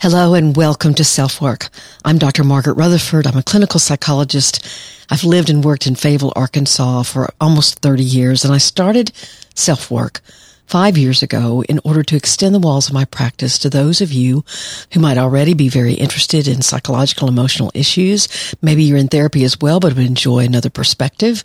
Hello 0.00 0.34
and 0.34 0.56
welcome 0.56 0.94
to 0.94 1.02
Self 1.02 1.40
Work. 1.40 1.70
I'm 2.04 2.18
Dr. 2.18 2.44
Margaret 2.44 2.74
Rutherford. 2.74 3.26
I'm 3.26 3.36
a 3.36 3.42
clinical 3.42 3.80
psychologist. 3.80 4.64
I've 5.10 5.24
lived 5.24 5.50
and 5.50 5.64
worked 5.64 5.88
in 5.88 5.96
Fayetteville, 5.96 6.32
Arkansas 6.36 7.02
for 7.02 7.34
almost 7.40 7.80
30 7.80 8.04
years, 8.04 8.44
and 8.44 8.54
I 8.54 8.58
started 8.58 9.10
Self 9.56 9.90
Work 9.90 10.20
five 10.66 10.96
years 10.96 11.24
ago 11.24 11.64
in 11.68 11.80
order 11.82 12.04
to 12.04 12.14
extend 12.14 12.54
the 12.54 12.60
walls 12.60 12.86
of 12.86 12.94
my 12.94 13.06
practice 13.06 13.58
to 13.58 13.68
those 13.68 14.00
of 14.00 14.12
you 14.12 14.44
who 14.92 15.00
might 15.00 15.18
already 15.18 15.52
be 15.52 15.68
very 15.68 15.94
interested 15.94 16.46
in 16.46 16.62
psychological 16.62 17.26
emotional 17.26 17.72
issues. 17.74 18.54
Maybe 18.62 18.84
you're 18.84 18.98
in 18.98 19.08
therapy 19.08 19.42
as 19.42 19.60
well, 19.60 19.80
but 19.80 19.96
would 19.96 20.06
enjoy 20.06 20.44
another 20.44 20.70
perspective 20.70 21.42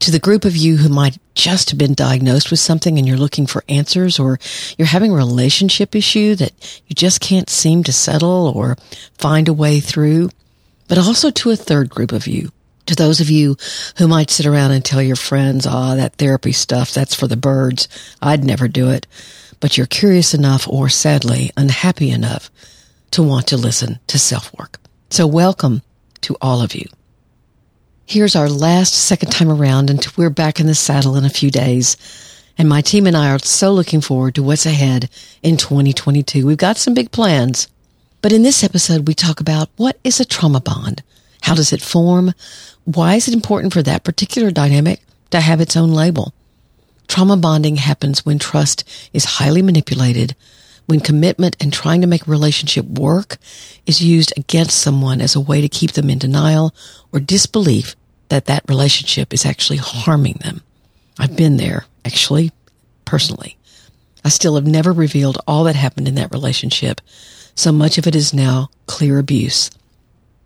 to 0.00 0.10
the 0.10 0.18
group 0.18 0.44
of 0.44 0.56
you 0.56 0.78
who 0.78 0.88
might 0.88 1.18
just 1.34 1.70
have 1.70 1.78
been 1.78 1.94
diagnosed 1.94 2.50
with 2.50 2.58
something 2.58 2.98
and 2.98 3.06
you're 3.06 3.18
looking 3.18 3.46
for 3.46 3.64
answers 3.68 4.18
or 4.18 4.38
you're 4.76 4.88
having 4.88 5.12
a 5.12 5.16
relationship 5.16 5.94
issue 5.94 6.34
that 6.34 6.82
you 6.86 6.94
just 6.94 7.20
can't 7.20 7.50
seem 7.50 7.84
to 7.84 7.92
settle 7.92 8.52
or 8.54 8.76
find 9.18 9.46
a 9.46 9.52
way 9.52 9.78
through, 9.78 10.30
but 10.88 10.98
also 10.98 11.30
to 11.30 11.50
a 11.50 11.56
third 11.56 11.90
group 11.90 12.12
of 12.12 12.26
you. 12.26 12.50
To 12.86 12.96
those 12.96 13.20
of 13.20 13.30
you 13.30 13.56
who 13.98 14.08
might 14.08 14.30
sit 14.30 14.46
around 14.46 14.72
and 14.72 14.84
tell 14.84 15.02
your 15.02 15.16
friends, 15.16 15.66
ah, 15.66 15.92
oh, 15.92 15.96
that 15.96 16.14
therapy 16.14 16.50
stuff, 16.50 16.92
that's 16.92 17.14
for 17.14 17.28
the 17.28 17.36
birds. 17.36 17.86
I'd 18.20 18.42
never 18.42 18.66
do 18.66 18.90
it. 18.90 19.06
But 19.60 19.76
you're 19.76 19.86
curious 19.86 20.34
enough 20.34 20.66
or 20.66 20.88
sadly 20.88 21.52
unhappy 21.56 22.10
enough 22.10 22.50
to 23.12 23.22
want 23.22 23.46
to 23.48 23.56
listen 23.56 24.00
to 24.08 24.18
self 24.18 24.52
work. 24.58 24.80
So 25.10 25.26
welcome 25.26 25.82
to 26.22 26.36
all 26.40 26.62
of 26.62 26.74
you. 26.74 26.86
Here's 28.10 28.34
our 28.34 28.48
last 28.48 28.92
second 28.92 29.30
time 29.30 29.48
around 29.48 29.88
until 29.88 30.12
we're 30.16 30.30
back 30.30 30.58
in 30.58 30.66
the 30.66 30.74
saddle 30.74 31.14
in 31.14 31.24
a 31.24 31.30
few 31.30 31.48
days. 31.48 31.96
And 32.58 32.68
my 32.68 32.80
team 32.80 33.06
and 33.06 33.16
I 33.16 33.30
are 33.30 33.38
so 33.38 33.72
looking 33.72 34.00
forward 34.00 34.34
to 34.34 34.42
what's 34.42 34.66
ahead 34.66 35.08
in 35.44 35.56
2022. 35.56 36.44
We've 36.44 36.56
got 36.56 36.76
some 36.76 36.92
big 36.92 37.12
plans. 37.12 37.68
But 38.20 38.32
in 38.32 38.42
this 38.42 38.64
episode, 38.64 39.06
we 39.06 39.14
talk 39.14 39.38
about 39.38 39.70
what 39.76 39.96
is 40.02 40.18
a 40.18 40.24
trauma 40.24 40.60
bond? 40.60 41.04
How 41.42 41.54
does 41.54 41.72
it 41.72 41.82
form? 41.82 42.34
Why 42.84 43.14
is 43.14 43.28
it 43.28 43.34
important 43.34 43.72
for 43.72 43.82
that 43.84 44.02
particular 44.02 44.50
dynamic 44.50 45.02
to 45.30 45.38
have 45.38 45.60
its 45.60 45.76
own 45.76 45.92
label? 45.92 46.34
Trauma 47.06 47.36
bonding 47.36 47.76
happens 47.76 48.26
when 48.26 48.40
trust 48.40 48.82
is 49.12 49.36
highly 49.36 49.62
manipulated, 49.62 50.34
when 50.86 50.98
commitment 50.98 51.56
and 51.60 51.72
trying 51.72 52.00
to 52.00 52.08
make 52.08 52.26
a 52.26 52.30
relationship 52.32 52.86
work 52.86 53.36
is 53.86 54.02
used 54.02 54.32
against 54.36 54.80
someone 54.80 55.20
as 55.20 55.36
a 55.36 55.40
way 55.40 55.60
to 55.60 55.68
keep 55.68 55.92
them 55.92 56.10
in 56.10 56.18
denial 56.18 56.74
or 57.12 57.20
disbelief 57.20 57.94
that 58.30 58.46
that 58.46 58.64
relationship 58.68 59.34
is 59.34 59.44
actually 59.44 59.78
harming 59.78 60.38
them. 60.42 60.62
I've 61.18 61.36
been 61.36 61.58
there, 61.58 61.84
actually, 62.04 62.50
personally. 63.04 63.56
I 64.24 64.28
still 64.28 64.54
have 64.54 64.66
never 64.66 64.92
revealed 64.92 65.38
all 65.46 65.64
that 65.64 65.76
happened 65.76 66.08
in 66.08 66.14
that 66.16 66.32
relationship. 66.32 67.00
So 67.54 67.72
much 67.72 67.98
of 67.98 68.06
it 68.06 68.16
is 68.16 68.32
now 68.32 68.70
clear 68.86 69.18
abuse. 69.18 69.70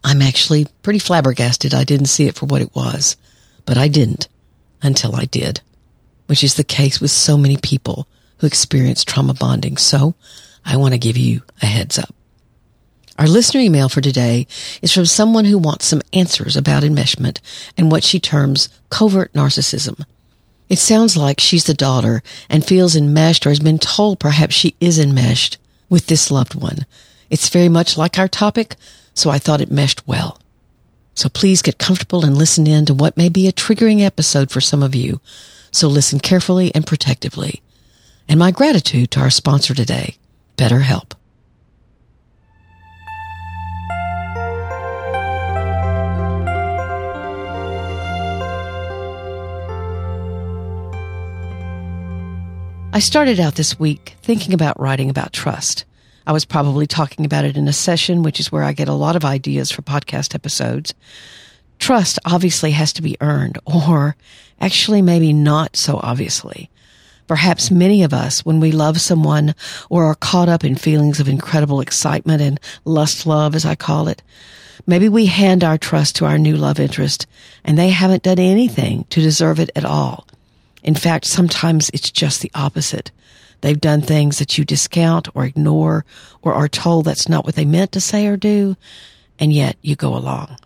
I'm 0.03 0.21
actually 0.21 0.67
pretty 0.83 0.99
flabbergasted 0.99 1.73
I 1.73 1.85
didn't 1.85 2.07
see 2.07 2.27
it 2.27 2.35
for 2.35 2.47
what 2.47 2.63
it 2.63 2.75
was, 2.75 3.17
but 3.65 3.79
I 3.79 3.89
didn't 3.89 4.29
until 4.83 5.17
I 5.17 5.25
did, 5.25 5.61
which 6.27 6.45
is 6.45 6.55
the 6.55 6.65
case 6.65 7.01
with 7.01 7.11
so 7.11 7.39
many 7.39 7.57
people 7.57 8.07
who 8.39 8.47
experience 8.47 9.05
trauma 9.05 9.35
bonding. 9.35 9.77
So 9.77 10.15
I 10.65 10.77
want 10.77 10.93
to 10.93 10.99
give 10.99 11.17
you 11.17 11.43
a 11.63 11.67
heads 11.67 11.99
up. 11.99 12.15
Our 13.19 13.29
listener 13.29 13.61
email 13.61 13.89
for 13.89 14.01
today 14.01 14.47
is 14.83 14.93
from 14.93 15.07
someone 15.07 15.45
who 15.45 15.57
wants 15.57 15.87
some 15.87 16.03
answers 16.13 16.57
about 16.57 16.83
enmeshment 16.83 17.39
and 17.77 17.91
what 17.91 18.03
she 18.03 18.19
terms 18.19 18.69
covert 18.91 19.33
narcissism. 19.33 20.05
It 20.69 20.79
sounds 20.79 21.17
like 21.17 21.39
she's 21.39 21.65
the 21.65 21.75
daughter 21.75 22.23
and 22.51 22.65
feels 22.65 22.97
enmeshed 22.97 23.47
or 23.47 23.51
has 23.51 23.61
been 23.61 23.79
told 23.79 24.19
perhaps 24.19 24.55
she 24.55 24.75
is 24.81 24.99
enmeshed 24.99 25.59
with 25.89 26.07
this 26.07 26.31
loved 26.31 26.55
one. 26.55 26.87
It's 27.31 27.49
very 27.49 27.69
much 27.69 27.97
like 27.97 28.19
our 28.19 28.27
topic, 28.27 28.75
so 29.15 29.31
I 29.31 29.39
thought 29.39 29.61
it 29.61 29.71
meshed 29.71 30.07
well. 30.09 30.41
So 31.15 31.29
please 31.29 31.63
get 31.63 31.79
comfortable 31.79 32.25
and 32.25 32.37
listen 32.37 32.67
in 32.67 32.87
to 32.87 32.95
what 32.95 33.17
may 33.17 33.29
be 33.29 33.47
a 33.47 33.53
triggering 33.53 34.01
episode 34.01 34.51
for 34.51 34.61
some 34.61 34.83
of 34.83 34.95
you. 34.95 35.21
So 35.71 35.87
listen 35.87 36.19
carefully 36.19 36.75
and 36.75 36.85
protectively. 36.85 37.63
And 38.29 38.41
my 38.41 38.51
gratitude 38.51 39.13
to 39.13 39.21
our 39.21 39.31
sponsor 39.31 39.75
today, 39.75 40.17
BetterHelp. 40.57 41.13
I 52.95 53.01
started 53.01 53.41
out 53.41 53.57
this 53.57 53.77
week 53.77 54.15
thinking 54.23 54.55
about 54.55 54.79
writing 54.79 55.11
about 55.11 55.33
trust. 55.33 55.85
I 56.29 56.33
was 56.33 56.45
probably 56.45 56.87
talking 56.87 57.27
about 57.27 57.45
it 57.45 57.57
in 57.57 57.67
a 57.67 57.73
session, 57.73 58.23
which 58.23 58.39
is 58.39 58.53
where 58.53 58.63
I 58.63 58.73
get 58.73 58.87
a 58.87 58.93
lot 58.93 59.17
of 59.17 59.25
ideas 59.25 59.73
for 59.73 59.83
podcast 59.83 60.33
episodes. 60.33 60.95
Trust 61.81 62.21
obviously 62.25 62.71
has 62.71 62.93
to 62.93 63.03
be 63.03 63.17
earned, 63.21 63.59
or 63.67 64.15
actually 64.61 65.03
maybe 65.03 65.33
not 65.33 65.75
so 65.75 65.99
obviously. 66.05 66.71
Perhaps 67.27 67.69
many 67.69 68.05
of 68.05 68.15
us, 68.15 68.47
when 68.47 68.61
we 68.61 68.71
love 68.71 69.01
someone 69.01 69.57
or 69.91 70.05
are 70.05 70.15
caught 70.15 70.49
up 70.49 70.63
in 70.63 70.77
feelings 70.77 71.19
of 71.19 71.29
incredible 71.29 71.81
excitement 71.81 72.41
and 72.41 72.61
lust 72.85 73.27
love, 73.27 73.57
as 73.57 73.65
I 73.65 73.75
call 73.75 74.07
it, 74.07 74.23
maybe 74.87 75.09
we 75.09 75.27
hand 75.27 75.65
our 75.65 75.79
trust 75.79 76.15
to 76.17 76.27
our 76.27 76.39
new 76.39 76.57
love 76.57 76.79
interest 76.79 77.27
and 77.65 77.77
they 77.77 77.89
haven't 77.89 78.23
done 78.23 78.39
anything 78.39 79.03
to 79.11 79.21
deserve 79.21 79.59
it 79.59 79.71
at 79.75 79.85
all. 79.85 80.29
In 80.85 80.95
fact, 80.95 81.25
sometimes 81.25 81.91
it's 81.95 82.11
just 82.11 82.43
the 82.43 82.53
opposite. 82.55 83.11
They've 83.63 83.81
done 83.81 84.03
things 84.03 84.39
that 84.39 84.59
you 84.59 84.65
discount 84.65 85.29
or 85.35 85.47
ignore 85.47 86.05
or 86.43 86.53
are 86.53 86.69
told 86.69 87.07
that's 87.07 87.29
not 87.29 87.47
what 87.47 87.55
they 87.55 87.65
meant 87.65 87.93
to 87.93 88.01
say 88.01 88.27
or 88.27 88.37
do, 88.37 88.77
and 89.39 89.53
yet 89.53 89.77
you 89.81 89.97
go 89.97 90.15
along. 90.15 90.59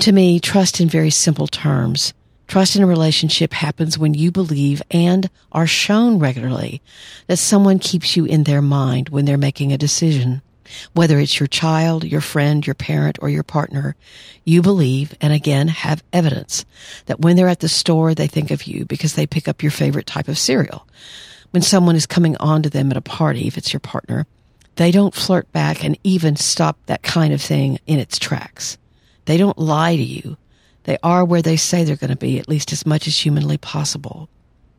To 0.00 0.12
me, 0.12 0.40
trust 0.40 0.80
in 0.80 0.88
very 0.88 1.10
simple 1.10 1.46
terms. 1.46 2.14
Trust 2.46 2.74
in 2.74 2.82
a 2.82 2.86
relationship 2.86 3.52
happens 3.52 3.98
when 3.98 4.14
you 4.14 4.32
believe 4.32 4.82
and 4.90 5.28
are 5.52 5.66
shown 5.66 6.18
regularly 6.18 6.80
that 7.26 7.36
someone 7.36 7.78
keeps 7.78 8.16
you 8.16 8.24
in 8.24 8.44
their 8.44 8.62
mind 8.62 9.10
when 9.10 9.26
they're 9.26 9.36
making 9.36 9.72
a 9.72 9.78
decision. 9.78 10.40
Whether 10.92 11.18
it's 11.18 11.38
your 11.38 11.46
child, 11.46 12.04
your 12.04 12.20
friend, 12.20 12.66
your 12.66 12.74
parent, 12.74 13.18
or 13.20 13.28
your 13.28 13.42
partner, 13.42 13.96
you 14.44 14.62
believe 14.62 15.14
and 15.20 15.32
again 15.32 15.68
have 15.68 16.02
evidence 16.12 16.64
that 17.06 17.20
when 17.20 17.36
they're 17.36 17.48
at 17.48 17.60
the 17.60 17.68
store, 17.68 18.14
they 18.14 18.26
think 18.26 18.50
of 18.50 18.64
you 18.64 18.84
because 18.84 19.14
they 19.14 19.26
pick 19.26 19.48
up 19.48 19.62
your 19.62 19.72
favorite 19.72 20.06
type 20.06 20.28
of 20.28 20.38
cereal. 20.38 20.86
When 21.50 21.62
someone 21.62 21.96
is 21.96 22.06
coming 22.06 22.36
on 22.36 22.62
to 22.62 22.70
them 22.70 22.90
at 22.90 22.96
a 22.96 23.02
party, 23.02 23.46
if 23.46 23.58
it's 23.58 23.72
your 23.72 23.80
partner, 23.80 24.26
they 24.76 24.90
don't 24.90 25.14
flirt 25.14 25.50
back 25.52 25.84
and 25.84 25.98
even 26.04 26.36
stop 26.36 26.78
that 26.86 27.02
kind 27.02 27.32
of 27.32 27.42
thing 27.42 27.78
in 27.86 27.98
its 27.98 28.18
tracks. 28.18 28.78
They 29.24 29.36
don't 29.36 29.58
lie 29.58 29.96
to 29.96 30.02
you. 30.02 30.36
They 30.84 30.96
are 31.02 31.24
where 31.24 31.42
they 31.42 31.56
say 31.56 31.84
they're 31.84 31.96
going 31.96 32.10
to 32.10 32.16
be, 32.16 32.38
at 32.38 32.48
least 32.48 32.72
as 32.72 32.86
much 32.86 33.06
as 33.06 33.18
humanly 33.18 33.58
possible. 33.58 34.28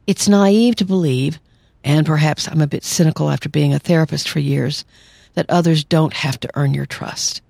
It's 0.07 0.27
naive 0.27 0.75
to 0.77 0.85
believe, 0.85 1.39
and 1.83 2.05
perhaps 2.05 2.47
I'm 2.47 2.61
a 2.61 2.67
bit 2.67 2.83
cynical 2.83 3.29
after 3.29 3.49
being 3.49 3.73
a 3.73 3.79
therapist 3.79 4.27
for 4.27 4.39
years, 4.39 4.83
that 5.33 5.49
others 5.49 5.83
don't 5.83 6.13
have 6.13 6.39
to 6.41 6.49
earn 6.55 6.73
your 6.73 6.85
trust. 6.85 7.41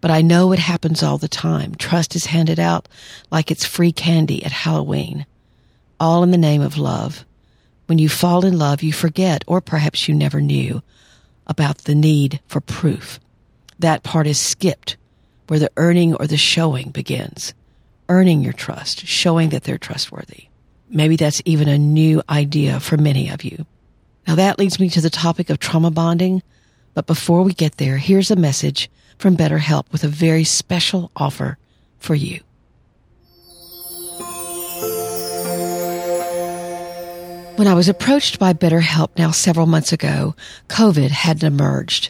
But 0.00 0.10
I 0.10 0.22
know 0.22 0.52
it 0.52 0.58
happens 0.58 1.02
all 1.02 1.18
the 1.18 1.28
time. 1.28 1.74
Trust 1.74 2.14
is 2.14 2.26
handed 2.26 2.60
out 2.60 2.88
like 3.30 3.50
it's 3.50 3.64
free 3.64 3.92
candy 3.92 4.44
at 4.44 4.52
Halloween, 4.52 5.26
all 5.98 6.22
in 6.22 6.30
the 6.30 6.38
name 6.38 6.62
of 6.62 6.78
love. 6.78 7.24
When 7.86 7.98
you 7.98 8.08
fall 8.08 8.44
in 8.44 8.58
love, 8.58 8.82
you 8.82 8.92
forget, 8.92 9.44
or 9.46 9.60
perhaps 9.60 10.08
you 10.08 10.14
never 10.14 10.40
knew, 10.40 10.82
about 11.46 11.78
the 11.78 11.94
need 11.94 12.40
for 12.48 12.60
proof. 12.60 13.20
That 13.78 14.02
part 14.02 14.26
is 14.26 14.38
skipped, 14.38 14.96
where 15.46 15.58
the 15.58 15.70
earning 15.76 16.14
or 16.14 16.26
the 16.26 16.36
showing 16.36 16.90
begins. 16.90 17.54
Earning 18.08 18.42
your 18.42 18.52
trust, 18.52 19.06
showing 19.06 19.50
that 19.50 19.64
they're 19.64 19.78
trustworthy. 19.78 20.48
Maybe 20.88 21.16
that's 21.16 21.42
even 21.44 21.68
a 21.68 21.78
new 21.78 22.22
idea 22.28 22.80
for 22.80 22.96
many 22.96 23.28
of 23.28 23.44
you. 23.44 23.66
Now 24.26 24.34
that 24.36 24.58
leads 24.58 24.80
me 24.80 24.88
to 24.90 25.00
the 25.00 25.10
topic 25.10 25.50
of 25.50 25.58
trauma 25.58 25.90
bonding, 25.90 26.42
but 26.96 27.06
before 27.06 27.42
we 27.42 27.52
get 27.52 27.76
there, 27.76 27.98
here's 27.98 28.30
a 28.30 28.36
message 28.36 28.90
from 29.18 29.36
BetterHelp 29.36 29.84
with 29.92 30.02
a 30.02 30.08
very 30.08 30.44
special 30.44 31.10
offer 31.14 31.58
for 31.98 32.14
you. 32.14 32.40
When 37.56 37.68
I 37.68 37.74
was 37.74 37.90
approached 37.90 38.38
by 38.38 38.54
BetterHelp 38.54 39.10
now 39.18 39.30
several 39.30 39.66
months 39.66 39.92
ago, 39.92 40.34
COVID 40.68 41.10
hadn't 41.10 41.46
emerged. 41.46 42.08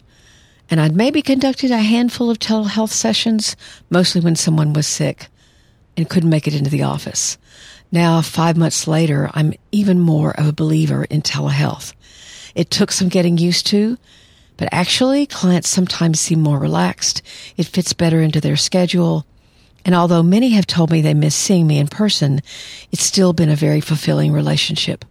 And 0.71 0.81
I'd 0.81 0.95
maybe 0.95 1.21
conducted 1.21 1.73
a 1.73 1.79
handful 1.79 2.31
of 2.31 2.39
telehealth 2.39 2.91
sessions, 2.91 3.57
mostly 3.91 4.21
when 4.21 4.37
someone 4.37 4.73
was 4.73 4.87
sick 4.87 5.27
and 5.97 6.09
couldn't 6.09 6.31
make 6.31 6.47
it 6.47 6.55
into 6.55 6.71
the 6.71 6.85
office. 6.85 7.39
Now, 7.91 8.23
five 8.23 8.57
months 8.57 8.87
later, 8.87 9.31
I'm 9.35 9.53
even 9.73 9.99
more 9.99 10.31
of 10.39 10.47
a 10.47 10.53
believer 10.53 11.07
in 11.11 11.23
telehealth. 11.23 11.93
It 12.55 12.71
took 12.71 12.93
some 12.93 13.09
getting 13.09 13.37
used 13.37 13.67
to, 13.69 13.99
but 14.57 14.69
actually 14.73 15.27
clients 15.27 15.69
sometimes 15.69 16.21
seem 16.21 16.41
more 16.41 16.59
relaxed. 16.59 17.23
It 17.57 17.67
fits 17.67 17.93
better 17.93 18.21
into 18.21 18.41
their 18.41 18.57
schedule. 18.57 19.27
And 19.85 19.95
although 19.95 20.23
many 20.23 20.51
have 20.51 20.67
told 20.67 20.91
me 20.91 21.01
they 21.01 21.15
miss 21.15 21.35
seeing 21.35 21.67
me 21.67 21.79
in 21.79 21.89
person, 21.89 22.41
it's 22.91 23.05
still 23.05 23.33
been 23.33 23.51
a 23.51 23.57
very 23.57 23.81
fulfilling 23.81 24.33
relationship. 24.33 25.05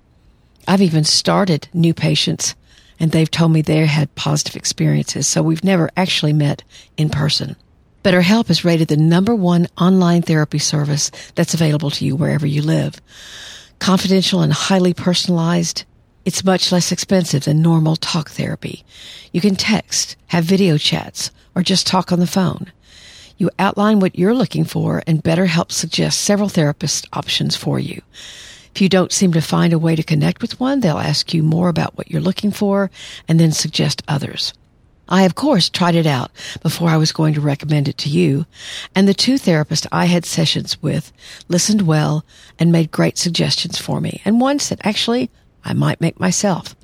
I've 0.67 0.81
even 0.81 1.03
started 1.03 1.67
new 1.73 1.93
patients 1.93 2.55
and 2.99 3.11
they've 3.11 3.29
told 3.29 3.51
me 3.51 3.61
they 3.61 3.85
had 3.85 4.13
positive 4.15 4.55
experiences. 4.55 5.27
So 5.27 5.41
we've 5.41 5.63
never 5.63 5.89
actually 5.95 6.33
met 6.33 6.63
in 6.97 7.09
person. 7.09 7.55
BetterHelp 8.03 8.49
is 8.49 8.63
rated 8.63 8.87
the 8.87 8.97
number 8.97 9.33
one 9.33 9.67
online 9.77 10.21
therapy 10.21 10.59
service 10.59 11.11
that's 11.33 11.53
available 11.53 11.89
to 11.91 12.05
you 12.05 12.15
wherever 12.15 12.45
you 12.45 12.61
live. 12.61 13.01
Confidential 13.79 14.41
and 14.41 14.53
highly 14.53 14.93
personalized, 14.93 15.83
it's 16.25 16.43
much 16.43 16.71
less 16.71 16.91
expensive 16.91 17.45
than 17.45 17.61
normal 17.61 17.95
talk 17.95 18.31
therapy. 18.31 18.83
You 19.31 19.41
can 19.41 19.55
text, 19.55 20.15
have 20.27 20.43
video 20.43 20.77
chats, 20.77 21.31
or 21.55 21.61
just 21.61 21.87
talk 21.87 22.11
on 22.11 22.19
the 22.19 22.27
phone. 22.27 22.71
You 23.37 23.49
outline 23.59 23.99
what 23.99 24.17
you're 24.17 24.33
looking 24.33 24.63
for 24.63 25.03
and 25.05 25.23
BetterHelp 25.23 25.71
suggests 25.71 26.21
several 26.21 26.49
therapist 26.49 27.07
options 27.13 27.55
for 27.55 27.79
you. 27.79 28.01
If 28.73 28.81
you 28.81 28.89
don't 28.89 29.11
seem 29.11 29.31
to 29.33 29.41
find 29.41 29.71
a 29.71 29.79
way 29.79 29.95
to 29.95 30.03
connect 30.03 30.41
with 30.41 30.59
one, 30.59 30.81
they'll 30.81 30.97
ask 30.97 31.33
you 31.33 31.43
more 31.43 31.69
about 31.69 31.97
what 31.97 32.11
you're 32.11 32.21
looking 32.21 32.51
for 32.51 32.91
and 33.27 33.39
then 33.39 33.51
suggest 33.51 34.01
others. 34.07 34.53
I, 35.07 35.23
of 35.23 35.35
course, 35.35 35.69
tried 35.69 35.95
it 35.95 36.07
out 36.07 36.31
before 36.63 36.89
I 36.89 36.97
was 36.97 37.11
going 37.11 37.35
to 37.35 37.41
recommend 37.41 37.87
it 37.87 37.97
to 37.99 38.09
you, 38.09 38.45
and 38.95 39.07
the 39.07 39.13
two 39.13 39.35
therapists 39.35 39.85
I 39.91 40.05
had 40.05 40.25
sessions 40.25 40.81
with 40.81 41.13
listened 41.47 41.83
well 41.83 42.25
and 42.57 42.71
made 42.71 42.91
great 42.91 43.17
suggestions 43.17 43.77
for 43.77 44.01
me, 44.01 44.21
and 44.25 44.41
one 44.41 44.57
said, 44.57 44.81
actually, 44.83 45.29
I 45.65 45.73
might 45.73 45.99
make 45.99 46.19
myself. 46.19 46.75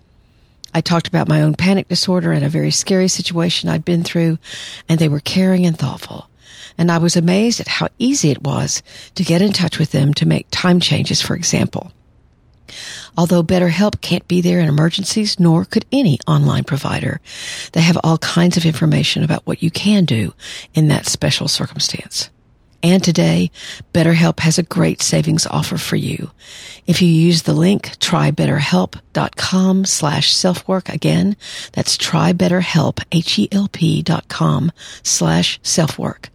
I 0.73 0.81
talked 0.81 1.07
about 1.07 1.29
my 1.29 1.41
own 1.41 1.53
panic 1.53 1.87
disorder 1.87 2.31
and 2.33 2.43
a 2.43 2.49
very 2.49 2.71
scary 2.71 3.07
situation 3.07 3.69
I'd 3.69 3.85
been 3.85 4.03
through, 4.03 4.39
and 4.89 4.99
they 4.99 5.09
were 5.09 5.19
caring 5.19 5.65
and 5.65 5.77
thoughtful 5.77 6.27
and 6.77 6.91
I 6.91 6.97
was 6.97 7.15
amazed 7.15 7.59
at 7.59 7.67
how 7.67 7.89
easy 7.99 8.31
it 8.31 8.41
was 8.41 8.81
to 9.15 9.23
get 9.23 9.41
in 9.41 9.53
touch 9.53 9.77
with 9.77 9.91
them 9.91 10.13
to 10.15 10.27
make 10.27 10.47
time 10.51 10.79
changes, 10.79 11.21
for 11.21 11.35
example. 11.35 11.91
Although 13.17 13.43
BetterHelp 13.43 14.01
can't 14.01 14.27
be 14.27 14.39
there 14.39 14.59
in 14.59 14.69
emergencies, 14.69 15.39
nor 15.39 15.65
could 15.65 15.85
any 15.91 16.17
online 16.25 16.63
provider, 16.63 17.19
they 17.73 17.81
have 17.81 17.99
all 18.03 18.17
kinds 18.19 18.55
of 18.55 18.65
information 18.65 19.23
about 19.23 19.45
what 19.45 19.61
you 19.61 19.69
can 19.69 20.05
do 20.05 20.33
in 20.73 20.87
that 20.87 21.05
special 21.05 21.47
circumstance. 21.47 22.29
And 22.83 23.03
today, 23.03 23.51
BetterHelp 23.93 24.39
has 24.39 24.57
a 24.57 24.63
great 24.63 25.03
savings 25.03 25.45
offer 25.45 25.77
for 25.77 25.95
you. 25.95 26.31
If 26.87 26.99
you 26.99 27.07
use 27.07 27.43
the 27.43 27.53
link 27.53 27.97
trybetterhelp.com 27.99 29.85
slash 29.85 30.33
selfwork 30.33 30.89
again, 30.89 31.37
that's 31.73 31.95
trybetterhelp, 31.95 33.03
H-E-L-P 33.11 34.01
dot 34.01 34.27
com 34.29 34.71
slash 35.03 35.59
selfwork. 35.61 36.29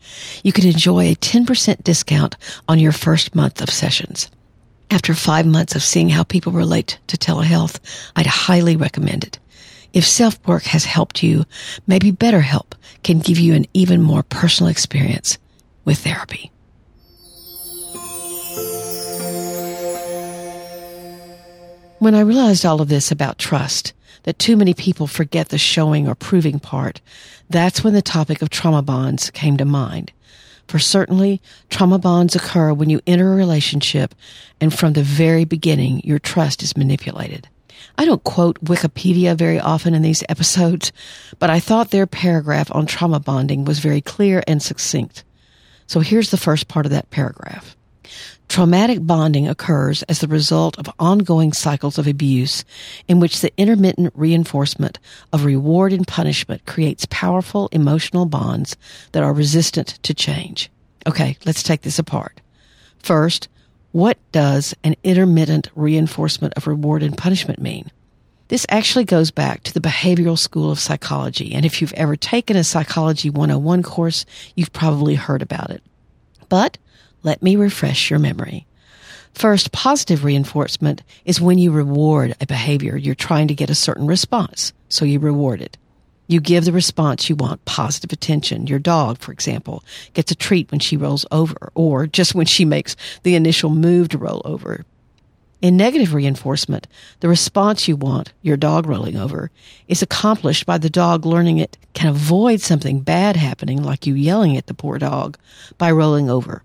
You 0.44 0.52
can 0.52 0.66
enjoy 0.68 1.10
a 1.10 1.16
10% 1.16 1.82
discount 1.82 2.36
on 2.68 2.78
your 2.78 2.92
first 2.92 3.34
month 3.34 3.60
of 3.60 3.70
sessions. 3.70 4.30
After 4.88 5.14
five 5.14 5.46
months 5.46 5.74
of 5.74 5.82
seeing 5.82 6.10
how 6.10 6.22
people 6.22 6.52
relate 6.52 7.00
to 7.08 7.16
telehealth, 7.16 7.80
I'd 8.14 8.26
highly 8.26 8.76
recommend 8.76 9.24
it. 9.24 9.40
If 9.92 10.06
self-work 10.06 10.62
has 10.64 10.84
helped 10.84 11.24
you, 11.24 11.44
maybe 11.88 12.12
BetterHelp 12.12 12.74
can 13.02 13.18
give 13.18 13.38
you 13.40 13.54
an 13.54 13.66
even 13.74 14.00
more 14.00 14.22
personal 14.22 14.70
experience 14.70 15.38
with 15.86 16.00
therapy. 16.00 16.52
When 21.98 22.14
I 22.14 22.20
realized 22.20 22.66
all 22.66 22.82
of 22.82 22.88
this 22.88 23.10
about 23.10 23.38
trust, 23.38 23.94
that 24.24 24.38
too 24.38 24.56
many 24.56 24.74
people 24.74 25.06
forget 25.06 25.48
the 25.48 25.56
showing 25.56 26.06
or 26.06 26.14
proving 26.14 26.58
part, 26.60 27.00
that's 27.48 27.82
when 27.82 27.94
the 27.94 28.02
topic 28.02 28.42
of 28.42 28.50
trauma 28.50 28.82
bonds 28.82 29.30
came 29.30 29.56
to 29.56 29.64
mind. 29.64 30.12
For 30.68 30.78
certainly, 30.78 31.40
trauma 31.70 31.98
bonds 31.98 32.34
occur 32.34 32.74
when 32.74 32.90
you 32.90 33.00
enter 33.06 33.32
a 33.32 33.36
relationship 33.36 34.14
and 34.60 34.74
from 34.74 34.92
the 34.92 35.02
very 35.02 35.44
beginning, 35.44 36.02
your 36.04 36.18
trust 36.18 36.62
is 36.62 36.76
manipulated. 36.76 37.48
I 37.96 38.04
don't 38.04 38.24
quote 38.24 38.62
Wikipedia 38.64 39.36
very 39.36 39.60
often 39.60 39.94
in 39.94 40.02
these 40.02 40.24
episodes, 40.28 40.92
but 41.38 41.50
I 41.50 41.60
thought 41.60 41.90
their 41.90 42.06
paragraph 42.06 42.70
on 42.74 42.86
trauma 42.86 43.20
bonding 43.20 43.64
was 43.64 43.78
very 43.78 44.00
clear 44.00 44.42
and 44.46 44.62
succinct. 44.62 45.24
So 45.86 46.00
here's 46.00 46.30
the 46.30 46.36
first 46.36 46.68
part 46.68 46.86
of 46.86 46.92
that 46.92 47.10
paragraph. 47.10 47.76
Traumatic 48.48 49.04
bonding 49.04 49.48
occurs 49.48 50.02
as 50.04 50.20
the 50.20 50.28
result 50.28 50.78
of 50.78 50.88
ongoing 50.98 51.52
cycles 51.52 51.98
of 51.98 52.06
abuse 52.06 52.64
in 53.08 53.18
which 53.18 53.40
the 53.40 53.52
intermittent 53.56 54.12
reinforcement 54.14 54.98
of 55.32 55.44
reward 55.44 55.92
and 55.92 56.06
punishment 56.06 56.64
creates 56.64 57.06
powerful 57.10 57.68
emotional 57.72 58.24
bonds 58.24 58.76
that 59.12 59.24
are 59.24 59.32
resistant 59.32 59.98
to 60.04 60.14
change. 60.14 60.70
Okay, 61.06 61.36
let's 61.44 61.62
take 61.62 61.82
this 61.82 61.98
apart. 61.98 62.40
First, 63.00 63.48
what 63.92 64.18
does 64.30 64.74
an 64.84 64.94
intermittent 65.02 65.70
reinforcement 65.74 66.54
of 66.54 66.66
reward 66.66 67.02
and 67.02 67.18
punishment 67.18 67.60
mean? 67.60 67.90
This 68.48 68.66
actually 68.68 69.04
goes 69.04 69.32
back 69.32 69.64
to 69.64 69.74
the 69.74 69.80
behavioral 69.80 70.38
school 70.38 70.70
of 70.70 70.78
psychology. 70.78 71.52
And 71.52 71.66
if 71.66 71.80
you've 71.80 71.92
ever 71.94 72.14
taken 72.14 72.56
a 72.56 72.62
psychology 72.62 73.28
101 73.28 73.82
course, 73.82 74.24
you've 74.54 74.72
probably 74.72 75.16
heard 75.16 75.42
about 75.42 75.70
it. 75.70 75.82
But 76.48 76.78
let 77.24 77.42
me 77.42 77.56
refresh 77.56 78.08
your 78.08 78.20
memory. 78.20 78.66
First, 79.34 79.72
positive 79.72 80.24
reinforcement 80.24 81.02
is 81.24 81.40
when 81.40 81.58
you 81.58 81.72
reward 81.72 82.36
a 82.40 82.46
behavior. 82.46 82.96
You're 82.96 83.16
trying 83.16 83.48
to 83.48 83.54
get 83.54 83.68
a 83.68 83.74
certain 83.74 84.06
response, 84.06 84.72
so 84.88 85.04
you 85.04 85.18
reward 85.18 85.60
it. 85.60 85.76
You 86.28 86.40
give 86.40 86.64
the 86.64 86.72
response 86.72 87.28
you 87.28 87.36
want, 87.36 87.64
positive 87.64 88.12
attention. 88.12 88.66
Your 88.66 88.78
dog, 88.78 89.18
for 89.18 89.32
example, 89.32 89.84
gets 90.14 90.30
a 90.30 90.36
treat 90.36 90.70
when 90.70 90.80
she 90.80 90.96
rolls 90.96 91.26
over, 91.30 91.70
or 91.74 92.06
just 92.06 92.34
when 92.34 92.46
she 92.46 92.64
makes 92.64 92.96
the 93.24 93.34
initial 93.34 93.70
move 93.70 94.08
to 94.10 94.18
roll 94.18 94.40
over. 94.44 94.84
In 95.62 95.76
negative 95.76 96.12
reinforcement, 96.12 96.86
the 97.20 97.28
response 97.28 97.88
you 97.88 97.96
want, 97.96 98.32
your 98.42 98.58
dog 98.58 98.86
rolling 98.86 99.16
over, 99.16 99.50
is 99.88 100.02
accomplished 100.02 100.66
by 100.66 100.76
the 100.76 100.90
dog 100.90 101.24
learning 101.24 101.58
it 101.58 101.78
can 101.94 102.08
avoid 102.08 102.60
something 102.60 103.00
bad 103.00 103.36
happening, 103.36 103.82
like 103.82 104.06
you 104.06 104.14
yelling 104.14 104.56
at 104.56 104.66
the 104.66 104.74
poor 104.74 104.98
dog, 104.98 105.38
by 105.78 105.90
rolling 105.90 106.28
over. 106.28 106.62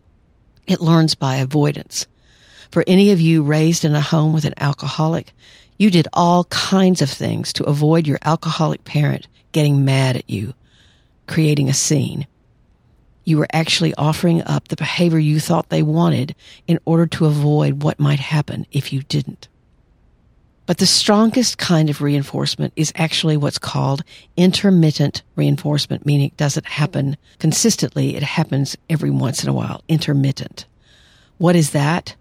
It 0.68 0.82
learns 0.82 1.16
by 1.16 1.38
avoidance. 1.38 2.06
For 2.70 2.84
any 2.86 3.12
of 3.12 3.22
you 3.22 3.44
raised 3.44 3.86
in 3.86 3.96
a 3.96 4.02
home 4.02 4.34
with 4.34 4.44
an 4.44 4.54
alcoholic, 4.58 5.34
you 5.78 5.90
did 5.90 6.08
all 6.12 6.44
kinds 6.46 7.02
of 7.02 7.10
things 7.10 7.54
to 7.54 7.64
avoid 7.64 8.08
your 8.08 8.20
alcoholic 8.24 8.84
parent 8.84 9.28
getting 9.54 9.86
mad 9.86 10.18
at 10.18 10.30
you, 10.30 10.54
creating 11.28 11.70
a 11.70 11.74
scene 11.74 12.28
you 13.24 13.38
were 13.38 13.48
actually 13.54 13.94
offering 13.96 14.42
up 14.44 14.68
the 14.68 14.76
behavior 14.76 15.20
you 15.20 15.40
thought 15.40 15.70
they 15.70 15.84
wanted 15.84 16.36
in 16.68 16.80
order 16.86 17.06
to 17.06 17.26
avoid 17.26 17.84
what 17.84 18.00
might 18.00 18.20
happen 18.20 18.66
if 18.72 18.92
you 18.92 19.04
didn't. 19.04 19.48
But 20.66 20.78
the 20.78 20.86
strongest 20.86 21.58
kind 21.58 21.90
of 21.90 22.02
reinforcement 22.02 22.74
is 22.76 22.94
actually 22.96 23.36
what's 23.36 23.58
called 23.58 24.04
intermittent 24.38 25.22
reinforcement, 25.36 26.06
meaning 26.06 26.28
it 26.28 26.38
doesn't 26.38 26.66
happen 26.66 27.18
consistently. 27.40 28.16
It 28.16 28.24
happens 28.24 28.78
every 28.90 29.10
once 29.10 29.44
in 29.44 29.50
a 29.50 29.54
while. 29.54 29.84
Intermittent. 29.88 30.66
What 31.40 31.56
is 31.56 31.72
that? 31.72 32.16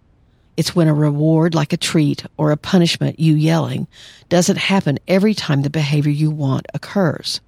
It's 0.57 0.75
when 0.75 0.89
a 0.89 0.95
reward 0.95 1.55
like 1.55 1.73
a 1.73 1.77
treat 1.77 2.25
or 2.37 2.51
a 2.51 2.57
punishment, 2.57 3.21
you 3.21 3.35
yelling, 3.35 3.87
doesn't 4.29 4.59
happen 4.59 4.99
every 5.07 5.33
time 5.33 5.63
the 5.63 5.71
behavior 5.71 6.13
you 6.13 6.31
want 6.31 6.67
occurs 6.75 7.41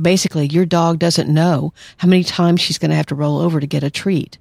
basically 0.00 0.46
your 0.46 0.66
dog 0.66 0.98
doesn't 0.98 1.32
know 1.32 1.72
how 1.98 2.08
many 2.08 2.24
times 2.24 2.60
she's 2.60 2.78
going 2.78 2.90
to 2.90 2.96
have 2.96 3.06
to 3.06 3.14
roll 3.14 3.38
over 3.38 3.60
to 3.60 3.66
get 3.66 3.82
a 3.82 3.90
treat. 3.90 4.38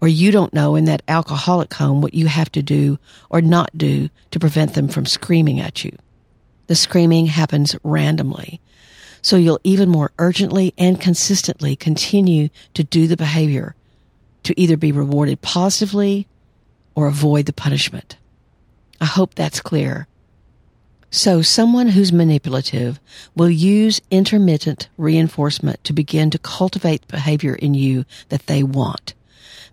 Or 0.00 0.08
you 0.08 0.30
don't 0.30 0.54
know 0.54 0.76
in 0.76 0.86
that 0.86 1.02
alcoholic 1.08 1.74
home 1.74 2.00
what 2.00 2.14
you 2.14 2.26
have 2.26 2.50
to 2.52 2.62
do 2.62 2.98
or 3.28 3.42
not 3.42 3.76
do 3.76 4.08
to 4.30 4.40
prevent 4.40 4.74
them 4.74 4.88
from 4.88 5.04
screaming 5.04 5.60
at 5.60 5.84
you. 5.84 5.96
The 6.68 6.74
screaming 6.74 7.26
happens 7.26 7.76
randomly. 7.82 8.60
So 9.22 9.36
you'll 9.36 9.60
even 9.64 9.88
more 9.88 10.12
urgently 10.18 10.72
and 10.78 11.00
consistently 11.00 11.76
continue 11.76 12.48
to 12.74 12.82
do 12.82 13.06
the 13.06 13.16
behavior 13.16 13.74
to 14.44 14.58
either 14.58 14.76
be 14.76 14.92
rewarded 14.92 15.42
positively 15.42 16.26
or 16.94 17.06
avoid 17.06 17.46
the 17.46 17.52
punishment. 17.52 18.16
I 19.00 19.06
hope 19.06 19.34
that's 19.34 19.60
clear. 19.60 20.06
So 21.12 21.42
someone 21.42 21.88
who's 21.88 22.12
manipulative 22.12 23.00
will 23.34 23.50
use 23.50 24.00
intermittent 24.12 24.88
reinforcement 24.96 25.82
to 25.84 25.92
begin 25.92 26.30
to 26.30 26.38
cultivate 26.38 27.08
behavior 27.08 27.54
in 27.54 27.74
you 27.74 28.04
that 28.28 28.46
they 28.46 28.62
want. 28.62 29.14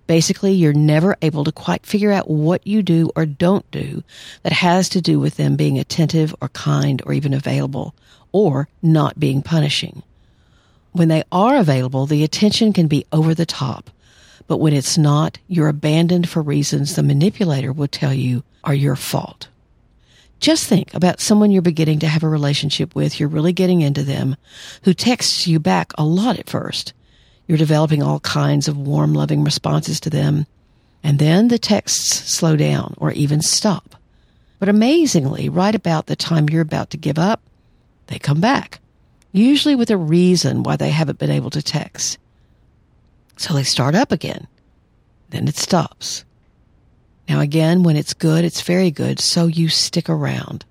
Basically, 0.07 0.53
you're 0.53 0.73
never 0.73 1.15
able 1.21 1.43
to 1.43 1.51
quite 1.51 1.85
figure 1.85 2.11
out 2.11 2.29
what 2.29 2.65
you 2.65 2.81
do 2.81 3.11
or 3.15 3.25
don't 3.25 3.69
do 3.71 4.03
that 4.41 4.53
has 4.53 4.89
to 4.89 5.01
do 5.01 5.19
with 5.19 5.35
them 5.35 5.55
being 5.55 5.77
attentive 5.77 6.33
or 6.41 6.49
kind 6.49 7.03
or 7.05 7.13
even 7.13 7.33
available 7.33 7.93
or 8.31 8.67
not 8.81 9.19
being 9.19 9.43
punishing. 9.43 10.01
When 10.91 11.09
they 11.09 11.23
are 11.31 11.57
available, 11.57 12.07
the 12.07 12.23
attention 12.23 12.73
can 12.73 12.87
be 12.87 13.05
over 13.11 13.35
the 13.35 13.45
top, 13.45 13.91
But 14.47 14.57
when 14.57 14.73
it's 14.73 14.97
not, 14.97 15.39
you're 15.47 15.67
abandoned 15.67 16.29
for 16.29 16.41
reasons 16.41 16.95
the 16.95 17.03
manipulator 17.03 17.73
will 17.73 17.87
tell 17.87 18.13
you 18.13 18.43
are 18.63 18.73
your 18.73 18.95
fault. 18.95 19.49
Just 20.39 20.67
think 20.67 20.93
about 20.93 21.19
someone 21.19 21.51
you're 21.51 21.61
beginning 21.61 21.99
to 21.99 22.07
have 22.07 22.23
a 22.23 22.29
relationship 22.29 22.95
with, 22.95 23.19
you're 23.19 23.29
really 23.29 23.53
getting 23.53 23.81
into 23.81 24.03
them, 24.03 24.35
who 24.83 24.93
texts 24.93 25.47
you 25.47 25.59
back 25.59 25.91
a 25.97 26.05
lot 26.05 26.37
at 26.37 26.49
first. 26.49 26.93
You're 27.47 27.57
developing 27.57 28.03
all 28.03 28.19
kinds 28.19 28.67
of 28.67 28.77
warm, 28.77 29.13
loving 29.13 29.43
responses 29.43 29.99
to 30.01 30.09
them, 30.09 30.45
and 31.03 31.17
then 31.17 31.47
the 31.47 31.57
texts 31.57 32.29
slow 32.29 32.55
down 32.55 32.93
or 32.97 33.11
even 33.13 33.41
stop. 33.41 33.95
But 34.59 34.69
amazingly, 34.69 35.49
right 35.49 35.73
about 35.73 36.07
the 36.07 36.15
time 36.15 36.49
you're 36.49 36.61
about 36.61 36.89
to 36.91 36.97
give 36.97 37.17
up, 37.17 37.41
they 38.07 38.19
come 38.19 38.41
back, 38.41 38.79
usually 39.31 39.75
with 39.75 39.89
a 39.89 39.97
reason 39.97 40.63
why 40.63 40.75
they 40.75 40.89
haven't 40.89 41.19
been 41.19 41.31
able 41.31 41.49
to 41.51 41.61
text. 41.61 42.17
So 43.37 43.53
they 43.53 43.63
start 43.63 43.95
up 43.95 44.11
again. 44.11 44.47
Then 45.29 45.47
it 45.47 45.57
stops. 45.57 46.25
Now 47.27 47.41
again, 47.41 47.83
when 47.83 47.97
it's 47.97 48.13
good, 48.13 48.45
it's 48.45 48.61
very 48.61 48.91
good, 48.91 49.19
so 49.19 49.47
you 49.47 49.69
stick 49.69 50.09
around. 50.09 50.65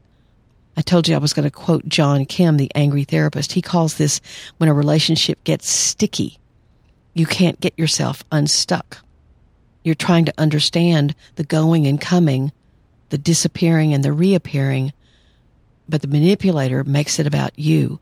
I 0.76 0.82
told 0.82 1.08
you 1.08 1.14
I 1.14 1.18
was 1.18 1.32
going 1.32 1.44
to 1.44 1.50
quote 1.50 1.88
John 1.88 2.24
Kim, 2.26 2.56
the 2.56 2.70
angry 2.74 3.04
therapist. 3.04 3.52
He 3.52 3.62
calls 3.62 3.96
this 3.96 4.20
when 4.58 4.68
a 4.68 4.74
relationship 4.74 5.42
gets 5.44 5.68
sticky. 5.68 6.38
You 7.14 7.26
can't 7.26 7.60
get 7.60 7.78
yourself 7.78 8.24
unstuck. 8.30 8.98
You're 9.84 9.94
trying 9.94 10.26
to 10.26 10.34
understand 10.36 11.14
the 11.36 11.44
going 11.44 11.86
and 11.86 12.00
coming, 12.00 12.52
the 13.08 13.18
disappearing 13.18 13.94
and 13.94 14.04
the 14.04 14.12
reappearing, 14.12 14.92
but 15.88 16.02
the 16.02 16.08
manipulator 16.08 16.84
makes 16.84 17.18
it 17.18 17.26
about 17.26 17.58
you, 17.58 18.00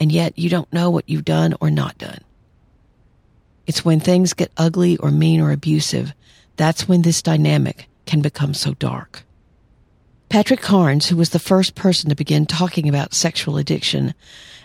and 0.00 0.10
yet 0.10 0.38
you 0.38 0.50
don't 0.50 0.72
know 0.72 0.90
what 0.90 1.08
you've 1.08 1.24
done 1.24 1.54
or 1.60 1.70
not 1.70 1.96
done. 1.96 2.20
It's 3.66 3.84
when 3.84 4.00
things 4.00 4.34
get 4.34 4.52
ugly 4.56 4.96
or 4.98 5.10
mean 5.10 5.40
or 5.40 5.52
abusive 5.52 6.12
that's 6.56 6.88
when 6.88 7.02
this 7.02 7.22
dynamic 7.22 7.88
can 8.06 8.20
become 8.20 8.54
so 8.54 8.74
dark. 8.74 9.24
Patrick 10.28 10.60
Carnes, 10.60 11.06
who 11.06 11.16
was 11.16 11.30
the 11.30 11.38
first 11.38 11.74
person 11.74 12.10
to 12.10 12.16
begin 12.16 12.46
talking 12.46 12.88
about 12.88 13.14
sexual 13.14 13.56
addiction 13.56 14.14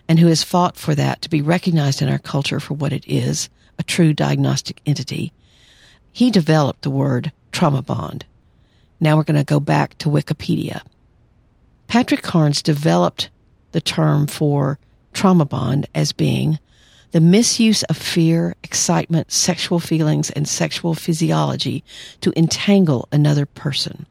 and 0.07 0.19
who 0.19 0.27
has 0.27 0.43
fought 0.43 0.77
for 0.77 0.95
that 0.95 1.21
to 1.21 1.29
be 1.29 1.41
recognized 1.41 2.01
in 2.01 2.09
our 2.09 2.17
culture 2.17 2.59
for 2.59 2.73
what 2.73 2.93
it 2.93 3.03
is, 3.07 3.49
a 3.77 3.83
true 3.83 4.13
diagnostic 4.13 4.81
entity, 4.85 5.31
he 6.11 6.31
developed 6.31 6.81
the 6.81 6.89
word 6.89 7.31
trauma 7.51 7.81
bond. 7.81 8.25
Now 8.99 9.15
we're 9.15 9.23
going 9.23 9.37
to 9.37 9.43
go 9.43 9.59
back 9.59 9.97
to 9.99 10.09
Wikipedia. 10.09 10.81
Patrick 11.87 12.21
Carnes 12.21 12.61
developed 12.61 13.29
the 13.71 13.81
term 13.81 14.27
for 14.27 14.79
trauma 15.13 15.45
bond 15.45 15.87
as 15.93 16.11
being 16.11 16.59
the 17.11 17.19
misuse 17.19 17.83
of 17.83 17.97
fear, 17.97 18.55
excitement, 18.63 19.31
sexual 19.31 19.79
feelings, 19.79 20.29
and 20.29 20.47
sexual 20.47 20.93
physiology 20.93 21.83
to 22.21 22.33
entangle 22.37 23.07
another 23.11 23.45
person. 23.45 24.05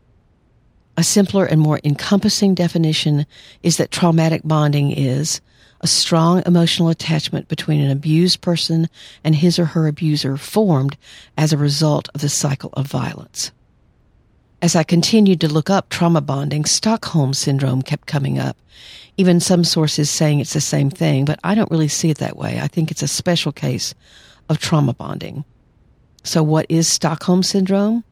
A 0.96 1.04
simpler 1.04 1.44
and 1.44 1.60
more 1.60 1.80
encompassing 1.84 2.54
definition 2.54 3.24
is 3.62 3.76
that 3.76 3.92
traumatic 3.92 4.42
bonding 4.44 4.90
is 4.90 5.40
a 5.80 5.86
strong 5.86 6.42
emotional 6.44 6.88
attachment 6.88 7.46
between 7.46 7.80
an 7.80 7.90
abused 7.90 8.40
person 8.40 8.88
and 9.22 9.36
his 9.36 9.60
or 9.60 9.64
her 9.66 9.86
abuser 9.86 10.36
formed 10.36 10.96
as 11.36 11.52
a 11.52 11.56
result 11.56 12.08
of 12.14 12.20
the 12.20 12.28
cycle 12.28 12.70
of 12.72 12.86
violence. 12.86 13.52
As 14.60 14.74
I 14.74 14.82
continued 14.82 15.40
to 15.42 15.52
look 15.52 15.70
up 15.70 15.88
trauma 15.88 16.20
bonding, 16.20 16.64
Stockholm 16.64 17.32
syndrome 17.32 17.82
kept 17.82 18.08
coming 18.08 18.40
up. 18.40 18.56
Even 19.18 19.40
some 19.40 19.64
sources 19.64 20.08
saying 20.08 20.40
it's 20.40 20.54
the 20.54 20.60
same 20.60 20.88
thing, 20.88 21.26
but 21.26 21.38
I 21.44 21.54
don't 21.54 21.70
really 21.70 21.88
see 21.88 22.08
it 22.08 22.18
that 22.18 22.36
way. 22.36 22.60
I 22.60 22.68
think 22.68 22.90
it's 22.90 23.02
a 23.02 23.08
special 23.08 23.52
case 23.52 23.94
of 24.48 24.58
trauma 24.58 24.94
bonding. 24.94 25.44
So 26.22 26.42
what 26.42 26.66
is 26.68 26.88
Stockholm 26.88 27.42
syndrome? 27.42 28.04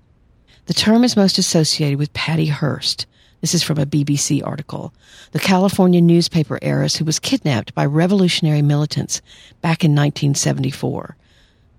The 0.67 0.75
term 0.75 1.05
is 1.05 1.17
most 1.17 1.39
associated 1.39 1.99
with 1.99 2.13
Patty 2.13 2.47
Hearst. 2.47 3.07
This 3.41 3.55
is 3.55 3.63
from 3.63 3.79
a 3.79 3.87
BBC 3.87 4.45
article. 4.45 4.93
The 5.33 5.39
California 5.39 6.01
newspaper 6.03 6.59
heiress 6.61 6.97
who 6.97 7.05
was 7.05 7.19
kidnapped 7.19 7.75
by 7.75 7.87
revolutionary 7.87 8.63
militants 8.63 9.23
back 9.63 9.85
in 9.85 9.93
1974. 9.93 11.17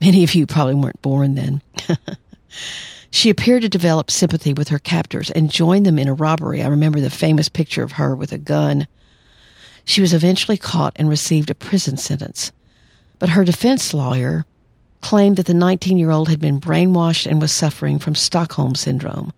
Many 0.01 0.23
of 0.23 0.33
you 0.35 0.47
probably 0.47 0.75
weren't 0.75 1.01
born 1.01 1.35
then. 1.35 1.61
She 3.09 3.29
appeared 3.29 3.61
to 3.61 3.69
develop 3.69 4.11
sympathy 4.11 4.53
with 4.53 4.67
her 4.69 4.79
captors 4.79 5.31
and 5.31 5.49
joined 5.49 5.85
them 5.85 5.97
in 5.97 6.07
a 6.07 6.13
robbery. 6.13 6.61
I 6.61 6.67
remember 6.67 6.99
the 6.99 7.09
famous 7.09 7.49
picture 7.49 7.83
of 7.83 7.93
her 7.93 8.15
with 8.15 8.31
a 8.31 8.37
gun. 8.37 8.87
She 9.87 10.01
was 10.01 10.13
eventually 10.13 10.57
caught 10.57 10.91
and 10.97 11.07
received 11.07 11.49
a 11.49 11.55
prison 11.55 11.95
sentence. 11.95 12.51
But 13.19 13.29
her 13.29 13.45
defense 13.45 13.93
lawyer 13.93 14.45
claimed 14.99 15.37
that 15.37 15.45
the 15.45 15.53
19 15.53 15.97
year 15.97 16.11
old 16.11 16.27
had 16.27 16.41
been 16.41 16.59
brainwashed 16.59 17.25
and 17.25 17.41
was 17.41 17.53
suffering 17.53 17.97
from 17.97 18.13
Stockholm 18.13 18.75
Syndrome, 18.75 19.31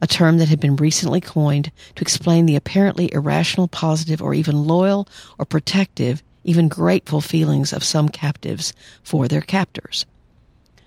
a 0.00 0.08
term 0.08 0.38
that 0.38 0.48
had 0.48 0.58
been 0.58 0.74
recently 0.74 1.20
coined 1.20 1.70
to 1.94 2.02
explain 2.02 2.46
the 2.46 2.56
apparently 2.56 3.12
irrational, 3.14 3.68
positive, 3.68 4.20
or 4.20 4.34
even 4.34 4.64
loyal 4.64 5.06
or 5.38 5.44
protective, 5.44 6.20
even 6.42 6.66
grateful 6.66 7.20
feelings 7.20 7.72
of 7.72 7.84
some 7.84 8.08
captives 8.08 8.72
for 9.04 9.28
their 9.28 9.40
captors. 9.40 10.04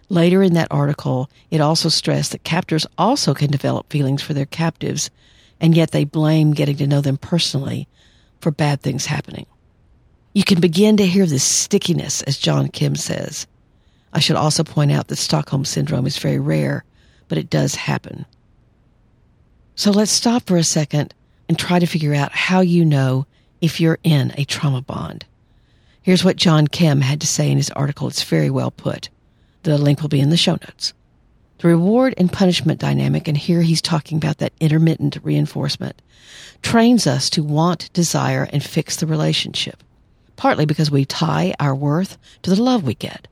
Later 0.10 0.44
in 0.44 0.56
that 0.56 0.68
article, 0.70 1.30
it 1.50 1.62
also 1.62 1.88
stressed 1.88 2.34
that 2.34 2.44
captors 2.44 2.86
also 2.98 3.34
can 3.34 3.50
develop 3.50 3.90
feelings 3.90 4.22
for 4.22 4.34
their 4.34 4.46
captives, 4.46 5.10
and 5.62 5.74
yet 5.74 5.92
they 5.92 6.04
blame 6.04 6.52
getting 6.52 6.76
to 6.76 6.86
know 6.86 7.00
them 7.00 7.18
personally 7.18 7.88
for 8.46 8.52
bad 8.52 8.80
things 8.80 9.08
happening. 9.08 9.48
You 10.36 10.44
can 10.44 10.62
begin 10.62 10.98
to 10.98 11.08
hear 11.08 11.26
this 11.26 11.44
stickiness, 11.44 12.22
as 12.22 12.38
John 12.38 12.68
Kim 12.68 12.96
says. 12.96 13.48
I 14.14 14.20
should 14.20 14.36
also 14.36 14.64
point 14.64 14.92
out 14.92 15.08
that 15.08 15.16
Stockholm 15.16 15.66
Syndrome 15.66 16.06
is 16.06 16.20
very 16.20 16.38
rare, 16.38 16.84
but 17.28 17.40
it 17.40 17.50
does 17.50 17.74
happen. 17.74 18.28
So 19.74 19.90
let's 19.90 20.12
stop 20.12 20.44
for 20.44 20.58
a 20.58 20.64
second 20.64 21.16
and 21.50 21.58
try 21.58 21.80
to 21.80 21.88
figure 21.88 22.14
out 22.14 22.34
how 22.34 22.60
you 22.60 22.86
know 22.86 23.26
if 23.62 23.82
you're 23.82 23.98
in 24.04 24.32
a 24.38 24.46
trauma 24.46 24.84
bond. 24.84 25.26
Here's 26.04 26.24
what 26.24 26.36
John 26.36 26.68
Kim 26.68 27.02
had 27.02 27.22
to 27.22 27.28
say 27.28 27.50
in 27.50 27.58
his 27.58 27.72
article. 27.72 28.08
It's 28.10 28.22
very 28.22 28.52
well 28.52 28.70
put. 28.70 29.10
The 29.64 29.80
link 29.80 30.04
will 30.04 30.10
be 30.10 30.20
in 30.20 30.30
the 30.30 30.38
show 30.38 30.54
notes. 30.54 30.94
The 31.60 31.70
reward 31.70 32.14
and 32.18 32.32
punishment 32.32 32.80
dynamic, 32.80 33.28
and 33.28 33.38
here 33.38 33.62
he's 33.62 33.82
talking 33.82 34.18
about 34.18 34.40
that 34.40 34.54
intermittent 34.60 35.18
reinforcement, 35.24 36.02
trains 36.62 37.08
us 37.08 37.30
to 37.32 37.44
want, 37.44 37.92
desire, 37.94 38.48
and 38.52 38.64
fix 38.64 38.98
the 38.98 39.08
relationship. 39.08 39.82
Partly 40.36 40.66
because 40.66 40.92
we 40.92 41.06
tie 41.06 41.56
our 41.60 41.74
worth 41.74 42.18
to 42.42 42.50
the 42.50 42.62
love 42.62 42.84
we 42.84 42.94
get. 42.94 43.28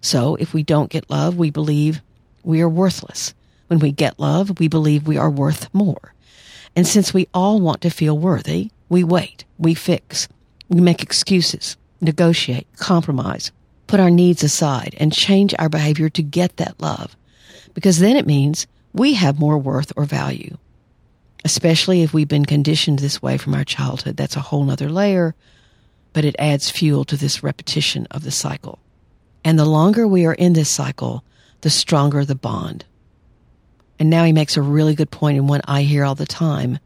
So 0.00 0.36
if 0.36 0.54
we 0.54 0.62
don't 0.62 0.90
get 0.90 1.10
love, 1.10 1.36
we 1.36 1.50
believe 1.50 2.02
we 2.44 2.62
are 2.62 2.68
worthless. 2.68 3.34
When 3.66 3.80
we 3.80 3.90
get 3.90 4.20
love, 4.20 4.60
we 4.60 4.68
believe 4.68 5.06
we 5.08 5.16
are 5.16 5.30
worth 5.30 5.72
more. 5.74 6.14
And 6.76 6.86
since 6.86 7.12
we 7.12 7.26
all 7.34 7.60
want 7.60 7.80
to 7.80 7.90
feel 7.90 8.16
worthy, 8.16 8.70
we 8.88 9.02
wait, 9.02 9.44
we 9.58 9.74
fix, 9.74 10.28
we 10.68 10.80
make 10.80 11.02
excuses, 11.02 11.76
negotiate, 12.00 12.68
compromise, 12.76 13.50
put 13.88 13.98
our 13.98 14.10
needs 14.10 14.44
aside 14.44 14.94
and 14.98 15.12
change 15.12 15.54
our 15.58 15.68
behavior 15.68 16.08
to 16.10 16.22
get 16.22 16.58
that 16.58 16.80
love. 16.80 17.16
Because 17.76 17.98
then 17.98 18.16
it 18.16 18.26
means 18.26 18.66
we 18.94 19.12
have 19.14 19.38
more 19.38 19.58
worth 19.58 19.92
or 19.96 20.06
value. 20.06 20.56
Especially 21.44 22.02
if 22.02 22.14
we've 22.14 22.26
been 22.26 22.46
conditioned 22.46 22.98
this 22.98 23.20
way 23.20 23.36
from 23.36 23.54
our 23.54 23.64
childhood. 23.64 24.16
That's 24.16 24.34
a 24.34 24.40
whole 24.40 24.64
nother 24.64 24.88
layer, 24.88 25.34
but 26.14 26.24
it 26.24 26.34
adds 26.38 26.70
fuel 26.70 27.04
to 27.04 27.18
this 27.18 27.42
repetition 27.42 28.06
of 28.10 28.24
the 28.24 28.30
cycle. 28.30 28.78
And 29.44 29.58
the 29.58 29.66
longer 29.66 30.08
we 30.08 30.24
are 30.24 30.32
in 30.32 30.54
this 30.54 30.70
cycle, 30.70 31.22
the 31.60 31.68
stronger 31.68 32.24
the 32.24 32.34
bond. 32.34 32.86
And 33.98 34.08
now 34.08 34.24
he 34.24 34.32
makes 34.32 34.56
a 34.56 34.62
really 34.62 34.94
good 34.94 35.10
point 35.10 35.36
and 35.36 35.46
one 35.46 35.60
I 35.66 35.82
hear 35.82 36.02
all 36.02 36.14
the 36.14 36.24
time. 36.24 36.78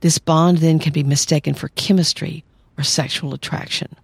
This 0.00 0.16
bond 0.16 0.58
then 0.58 0.78
can 0.78 0.94
be 0.94 1.02
mistaken 1.02 1.52
for 1.52 1.68
chemistry 1.68 2.44
or 2.78 2.82
sexual 2.82 3.34
attraction. 3.34 3.94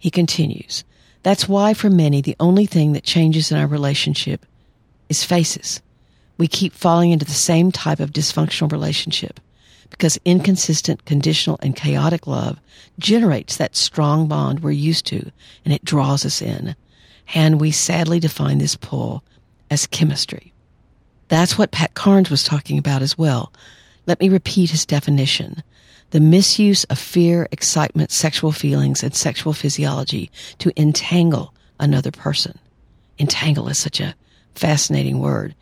He 0.00 0.10
continues, 0.10 0.82
that's 1.22 1.48
why 1.48 1.72
for 1.72 1.88
many, 1.88 2.20
the 2.20 2.36
only 2.40 2.66
thing 2.66 2.94
that 2.94 3.04
changes 3.04 3.52
in 3.52 3.58
our 3.58 3.68
relationship 3.68 4.44
is 5.08 5.24
faces. 5.24 5.80
We 6.36 6.48
keep 6.48 6.72
falling 6.72 7.10
into 7.10 7.26
the 7.26 7.32
same 7.32 7.72
type 7.72 8.00
of 8.00 8.12
dysfunctional 8.12 8.70
relationship 8.70 9.40
because 9.90 10.18
inconsistent, 10.24 11.04
conditional, 11.04 11.58
and 11.62 11.74
chaotic 11.74 12.26
love 12.26 12.60
generates 12.98 13.56
that 13.56 13.76
strong 13.76 14.28
bond 14.28 14.60
we're 14.60 14.70
used 14.70 15.06
to 15.06 15.30
and 15.64 15.74
it 15.74 15.84
draws 15.84 16.24
us 16.24 16.40
in. 16.42 16.76
And 17.34 17.60
we 17.60 17.70
sadly 17.70 18.20
define 18.20 18.58
this 18.58 18.76
pull 18.76 19.22
as 19.70 19.86
chemistry. 19.86 20.52
That's 21.28 21.58
what 21.58 21.72
Pat 21.72 21.94
Carnes 21.94 22.30
was 22.30 22.42
talking 22.42 22.78
about 22.78 23.02
as 23.02 23.18
well. 23.18 23.52
Let 24.06 24.20
me 24.20 24.28
repeat 24.28 24.70
his 24.70 24.86
definition 24.86 25.62
the 26.10 26.20
misuse 26.20 26.84
of 26.84 26.98
fear, 26.98 27.46
excitement, 27.52 28.10
sexual 28.10 28.50
feelings, 28.50 29.02
and 29.02 29.14
sexual 29.14 29.52
physiology 29.52 30.30
to 30.58 30.72
entangle 30.80 31.52
another 31.78 32.10
person. 32.10 32.58
Entangle 33.18 33.68
is 33.68 33.78
such 33.78 34.00
a 34.00 34.14
fascinating 34.58 35.18
word. 35.18 35.54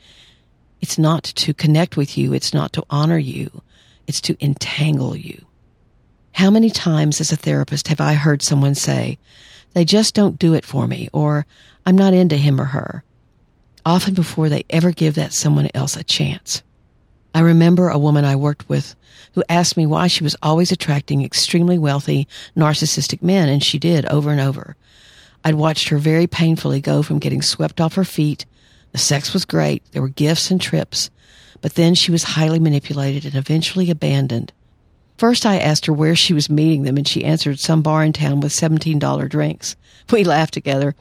It's 0.80 0.98
not 0.98 1.24
to 1.24 1.54
connect 1.54 1.96
with 1.96 2.18
you. 2.18 2.32
It's 2.32 2.52
not 2.52 2.72
to 2.74 2.84
honor 2.90 3.18
you. 3.18 3.62
It's 4.06 4.20
to 4.22 4.36
entangle 4.44 5.16
you. 5.16 5.44
How 6.32 6.50
many 6.50 6.70
times 6.70 7.20
as 7.20 7.32
a 7.32 7.36
therapist 7.36 7.88
have 7.88 8.00
I 8.00 8.14
heard 8.14 8.42
someone 8.42 8.74
say, 8.74 9.18
they 9.72 9.84
just 9.84 10.14
don't 10.14 10.38
do 10.38 10.54
it 10.54 10.64
for 10.64 10.86
me, 10.86 11.08
or 11.12 11.46
I'm 11.84 11.96
not 11.96 12.14
into 12.14 12.36
him 12.36 12.60
or 12.60 12.66
her. 12.66 13.04
often 13.86 14.14
before 14.14 14.48
they 14.48 14.64
ever 14.68 14.90
give 14.90 15.14
that 15.14 15.32
someone 15.32 15.70
else 15.72 15.96
a 15.96 16.02
chance. 16.02 16.62
I 17.32 17.40
remember 17.40 17.88
a 17.88 17.98
woman 17.98 18.24
I 18.24 18.34
worked 18.34 18.68
with 18.68 18.96
who 19.34 19.44
asked 19.48 19.76
me 19.76 19.86
why 19.86 20.08
she 20.08 20.24
was 20.24 20.36
always 20.42 20.72
attracting 20.72 21.22
extremely 21.22 21.78
wealthy, 21.78 22.26
narcissistic 22.56 23.22
men, 23.22 23.48
and 23.48 23.62
she 23.62 23.78
did 23.78 24.04
over 24.06 24.30
and 24.30 24.40
over. 24.40 24.74
I'd 25.44 25.54
watched 25.54 25.88
her 25.90 25.98
very 25.98 26.26
painfully 26.26 26.80
go 26.80 27.02
from 27.02 27.20
getting 27.20 27.42
swept 27.42 27.80
off 27.80 27.94
her 27.94 28.04
feet. 28.04 28.44
The 28.96 29.00
sex 29.00 29.34
was 29.34 29.44
great. 29.44 29.82
There 29.92 30.00
were 30.00 30.08
gifts 30.08 30.50
and 30.50 30.58
trips. 30.58 31.10
But 31.60 31.74
then 31.74 31.94
she 31.94 32.10
was 32.10 32.22
highly 32.22 32.58
manipulated 32.58 33.26
and 33.26 33.34
eventually 33.34 33.90
abandoned. 33.90 34.54
First, 35.18 35.44
I 35.44 35.58
asked 35.58 35.84
her 35.84 35.92
where 35.92 36.16
she 36.16 36.32
was 36.32 36.48
meeting 36.48 36.84
them, 36.84 36.96
and 36.96 37.06
she 37.06 37.22
answered 37.22 37.60
some 37.60 37.82
bar 37.82 38.02
in 38.02 38.14
town 38.14 38.40
with 38.40 38.52
$17 38.52 39.28
drinks. 39.28 39.76
We 40.10 40.24
laughed 40.24 40.54
together, 40.54 40.94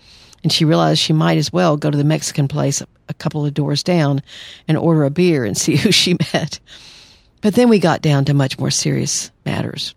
and 0.43 0.51
she 0.51 0.65
realized 0.65 0.99
she 0.99 1.13
might 1.13 1.37
as 1.37 1.53
well 1.53 1.77
go 1.77 1.89
to 1.89 1.97
the 1.97 2.03
Mexican 2.03 2.49
place 2.49 2.81
a 3.07 3.13
couple 3.13 3.45
of 3.45 3.53
doors 3.53 3.81
down 3.81 4.21
and 4.67 4.77
order 4.77 5.05
a 5.05 5.09
beer 5.09 5.45
and 5.45 5.57
see 5.57 5.77
who 5.77 5.93
she 5.93 6.17
met. 6.33 6.59
But 7.39 7.55
then 7.55 7.69
we 7.69 7.79
got 7.79 8.01
down 8.01 8.25
to 8.25 8.33
much 8.33 8.59
more 8.59 8.71
serious 8.71 9.31
matters. 9.45 9.95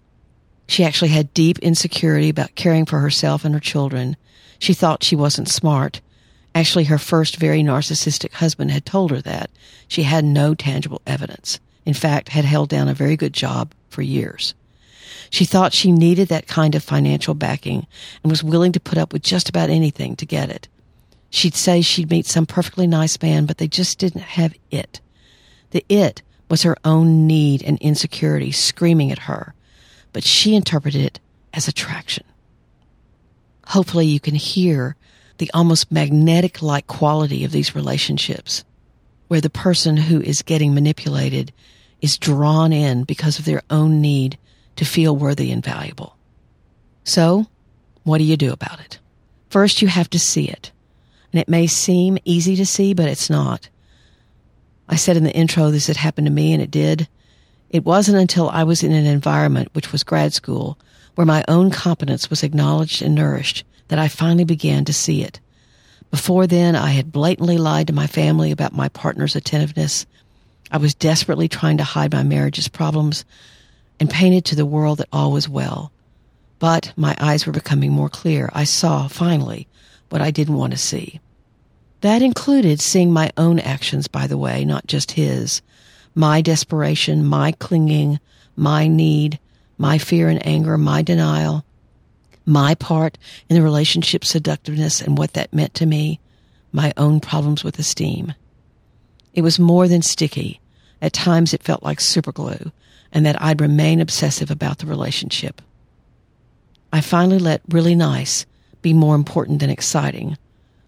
She 0.69 0.85
actually 0.85 1.09
had 1.09 1.35
deep 1.35 1.59
insecurity 1.59 2.29
about 2.29 2.55
caring 2.55 2.87
for 2.87 3.01
herself 3.01 3.45
and 3.45 3.55
her 3.55 3.61
children. 3.61 4.17
She 4.61 4.73
thought 4.73 5.03
she 5.03 5.17
wasn't 5.17 5.49
smart. 5.49 6.01
Actually, 6.55 6.85
her 6.85 6.99
first 6.99 7.37
very 7.37 7.63
narcissistic 7.63 8.33
husband 8.33 8.71
had 8.71 8.85
told 8.85 9.11
her 9.11 9.21
that. 9.21 9.51
She 9.87 10.03
had 10.03 10.25
no 10.25 10.55
tangible 10.55 11.03
evidence. 11.07 11.61
In 11.85 11.95
fact, 11.95 12.31
had 12.31 12.45
held 12.45 12.69
down 12.69 12.89
a 12.89 12.95
very 12.95 13.17
good 13.17 13.33
job 13.33 13.73
for 13.89 14.03
years. 14.03 14.55
She 15.31 15.45
thought 15.45 15.73
she 15.73 15.93
needed 15.93 16.29
that 16.29 16.47
kind 16.47 16.75
of 16.75 16.83
financial 16.83 17.35
backing 17.35 17.87
and 18.23 18.31
was 18.31 18.43
willing 18.43 18.73
to 18.73 18.81
put 18.81 18.99
up 18.99 19.13
with 19.13 19.23
just 19.23 19.49
about 19.49 19.71
anything 19.71 20.17
to 20.17 20.27
get 20.27 20.51
it. 20.51 20.69
She'd 21.31 21.55
say 21.55 21.83
she'd 21.83 22.11
meet 22.11 22.27
some 22.27 22.47
perfectly 22.47 22.87
nice 22.87 23.21
man, 23.21 23.45
but 23.45 23.59
they 23.59 23.69
just 23.69 23.99
didn't 23.99 24.23
have 24.23 24.55
it. 24.71 25.01
The 25.71 25.85
it 25.89 26.23
was 26.49 26.63
her 26.63 26.77
own 26.85 27.27
need 27.27 27.63
and 27.63 27.79
insecurity 27.79 28.53
screaming 28.53 29.13
at 29.13 29.21
her, 29.21 29.55
but 30.15 30.25
she 30.25 30.55
interpreted 30.55 31.03
it 31.03 31.21
as 31.53 31.69
attraction 31.69 32.25
hopefully 33.69 34.07
you 34.07 34.19
can 34.21 34.35
hear 34.35 34.97
the 35.39 35.51
almost 35.55 35.91
magnetic 35.91 36.63
like 36.63 36.87
quality 36.87 37.45
of 37.45 37.53
these 37.53 37.75
relationships 37.75 38.65
where 39.29 39.41
the 39.41 39.51
person 39.51 39.97
who 39.97 40.21
is 40.21 40.43
getting 40.43 40.75
manipulated 40.75 41.53
is 42.01 42.19
drawn 42.19 42.73
in 42.73 43.05
because 43.05 43.39
of 43.39 43.45
their 43.45 43.63
own 43.71 44.01
need 44.01 44.39
to 44.77 44.85
feel 44.85 45.17
worthy 45.17 45.51
and 45.51 45.65
valuable. 45.65 46.17
So, 47.05 47.47
what 48.05 48.19
do 48.19 48.25
you 48.25 48.37
do 48.37 48.53
about 48.53 48.81
it? 48.81 48.99
First, 49.51 49.83
you 49.83 49.89
have 49.89 50.11
to 50.11 50.19
see 50.19 50.49
it. 50.49 50.71
And 51.33 51.41
it 51.41 51.49
may 51.49 51.67
seem 51.67 52.19
easy 52.25 52.57
to 52.57 52.67
see, 52.67 52.95
but 52.95 53.09
it's 53.09 53.29
not. 53.29 53.69
I 54.89 54.97
said 54.97 55.17
in 55.17 55.25
the 55.25 55.35
intro 55.35 55.71
this 55.71 55.89
had 55.89 55.97
happened 55.97 56.27
to 56.27 56.33
me, 56.33 56.53
and 56.53 56.63
it 56.63 56.71
did. 56.71 57.09
It 57.71 57.85
wasn't 57.85 58.19
until 58.19 58.49
I 58.49 58.65
was 58.65 58.83
in 58.83 58.93
an 58.93 59.05
environment, 59.05 59.69
which 59.75 59.93
was 59.93 60.05
grad 60.05 60.33
school, 60.33 60.79
where 61.15 61.27
my 61.27 61.45
own 61.49 61.71
competence 61.71 62.31
was 62.31 62.43
acknowledged 62.43 63.03
and 63.03 63.15
nourished, 63.15 63.65
that 63.89 63.99
I 63.99 64.09
finally 64.09 64.45
began 64.45 64.85
to 64.87 64.93
see 64.93 65.23
it. 65.23 65.41
Before 66.11 66.47
then, 66.47 66.75
I 66.75 66.91
had 66.91 67.13
blatantly 67.13 67.59
lied 67.59 67.89
to 67.89 67.93
my 67.93 68.07
family 68.07 68.51
about 68.51 68.73
my 68.73 68.89
partner's 68.89 69.37
attentiveness. 69.37 70.07
I 70.71 70.79
was 70.79 70.95
desperately 70.95 71.49
trying 71.49 71.79
to 71.79 71.85
hide 71.85 72.13
my 72.13 72.23
marriage's 72.23 72.69
problems 72.69 73.25
and 74.01 74.09
painted 74.09 74.45
to 74.47 74.57
the 74.57 74.67
world 74.67 74.99
that 74.99 75.09
all 75.13 75.33
was 75.33 75.49
well. 75.49 75.93
But 76.59 76.93
my 76.97 77.15
eyes 77.21 77.47
were 77.47 77.53
becoming 77.53 77.93
more 77.93 78.09
clear. 78.09 78.51
I 78.53 78.65
saw, 78.65 79.09
finally, 79.09 79.69
what 80.09 80.23
I 80.23 80.31
didn't 80.31 80.57
want 80.57 80.73
to 80.73 80.79
see. 80.79 81.21
That 82.01 82.23
included 82.23 82.81
seeing 82.81 83.13
my 83.13 83.31
own 83.37 83.59
actions, 83.59 84.09
by 84.09 84.27
the 84.27 84.39
way, 84.39 84.65
not 84.65 84.87
just 84.87 85.13
his. 85.13 85.63
My 86.15 86.41
desperation, 86.41 87.25
my 87.25 87.53
clinging, 87.53 88.21
my 88.57 88.89
need, 88.89 89.39
my 89.79 89.99
fear 89.99 90.29
and 90.29 90.45
anger, 90.47 90.79
my 90.79 91.03
denial, 91.03 91.65
my 92.49 92.75
part 92.75 93.19
in 93.49 93.57
the 93.57 93.63
relationship 93.63 94.25
seductiveness 94.25 95.01
and 95.01 95.17
what 95.17 95.35
that 95.35 95.53
meant 95.53 95.75
to 95.75 95.87
me, 95.87 96.19
my 96.73 96.93
own 96.97 97.21
problems 97.21 97.63
with 97.63 97.79
esteem. 97.79 98.35
It 99.35 99.43
was 99.43 99.59
more 99.59 99.87
than 99.87 100.03
sticky. 100.03 100.61
At 101.01 101.13
times 101.13 101.55
it 101.55 101.63
felt 101.63 101.83
like 101.83 101.99
superglue 101.99 102.73
and 103.13 103.25
that 103.25 103.41
I'd 103.41 103.61
remain 103.61 104.01
obsessive 104.01 104.51
about 104.51 104.79
the 104.79 104.87
relationship. 104.87 105.63
I 106.93 107.01
finally 107.01 107.39
let 107.39 107.63
really 107.69 107.95
nice 107.95 108.47
be 108.83 108.93
more 108.93 109.15
important 109.15 109.61
than 109.61 109.71
exciting. 109.71 110.37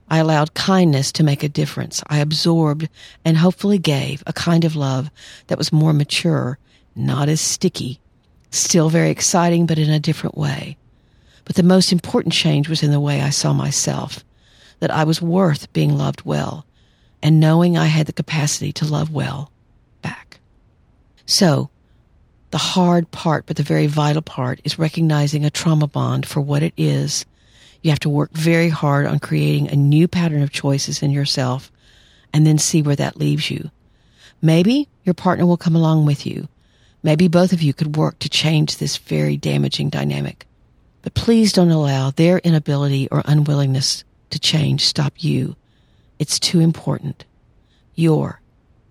I 0.09 0.19
allowed 0.19 0.55
kindness 0.55 1.13
to 1.13 1.23
make 1.23 1.45
a 1.45 1.49
difference. 1.49 2.03
I 2.09 2.19
absorbed 2.19 2.89
and 3.25 3.37
hopefully 3.37 3.79
gave 3.79 4.23
a 4.27 4.33
kind 4.33 4.65
of 4.65 4.75
love 4.75 5.11
that 5.47 5.59
was 5.59 5.73
more 5.73 5.93
mature, 5.93 6.59
not 6.97 7.29
as 7.29 7.41
sticky 7.41 8.01
Still 8.51 8.91
very 8.91 9.11
exciting, 9.11 9.67
but 9.67 9.79
in 9.79 9.91
a 9.91 10.01
different 10.01 10.37
way. 10.37 10.77
But 11.51 11.57
the 11.57 11.65
most 11.65 11.91
important 11.91 12.33
change 12.33 12.69
was 12.69 12.85
in 12.85 12.93
the 12.93 13.01
way 13.01 13.21
I 13.21 13.31
saw 13.31 13.53
myself, 13.53 14.25
that 14.79 14.93
I 14.93 15.03
was 15.03 15.21
worth 15.21 15.73
being 15.73 15.99
loved 15.99 16.23
well, 16.25 16.65
and 17.25 17.41
knowing 17.41 17.77
I 17.77 17.87
had 17.87 18.07
the 18.07 18.13
capacity 18.13 18.73
to 18.75 18.85
love 18.85 19.11
well 19.11 19.51
back. 20.01 20.39
So, 21.27 21.69
the 22.53 22.59
hard 22.59 23.11
part, 23.11 23.47
but 23.47 23.57
the 23.57 23.65
very 23.65 23.89
vital 23.89 24.23
part, 24.23 24.61
is 24.63 24.79
recognizing 24.79 25.45
a 25.45 25.51
trauma 25.51 25.89
bond 25.89 26.25
for 26.25 26.41
what 26.41 26.63
it 26.63 26.73
is. 26.77 27.27
You 27.83 27.91
have 27.91 27.99
to 27.99 28.09
work 28.09 28.31
very 28.31 28.69
hard 28.69 29.07
on 29.07 29.19
creating 29.19 29.71
a 29.71 29.75
new 29.75 30.07
pattern 30.07 30.43
of 30.43 30.53
choices 30.53 31.03
in 31.03 31.11
yourself 31.11 31.73
and 32.33 32.47
then 32.47 32.59
see 32.59 32.81
where 32.81 32.95
that 32.95 33.17
leaves 33.17 33.51
you. 33.51 33.73
Maybe 34.41 34.87
your 35.03 35.15
partner 35.15 35.47
will 35.47 35.57
come 35.57 35.75
along 35.75 36.07
with 36.07 36.25
you 36.25 36.47
Maybe 37.03 37.29
both 37.29 37.53
of 37.53 37.63
you 37.63 37.73
could 37.73 37.97
work 37.97 38.19
to 38.19 38.29
change 38.29 38.77
this 38.77 38.99
very 38.99 39.37
damaging 39.37 39.89
dynamic. 39.89 40.47
But 41.03 41.15
please 41.15 41.53
don't 41.53 41.71
allow 41.71 42.11
their 42.11 42.39
inability 42.39 43.09
or 43.11 43.23
unwillingness 43.25 44.05
to 44.31 44.39
change 44.39 44.85
stop 44.85 45.15
you. 45.19 45.57
It's 46.19 46.39
too 46.39 46.61
important. 46.61 47.25
You're 47.95 48.41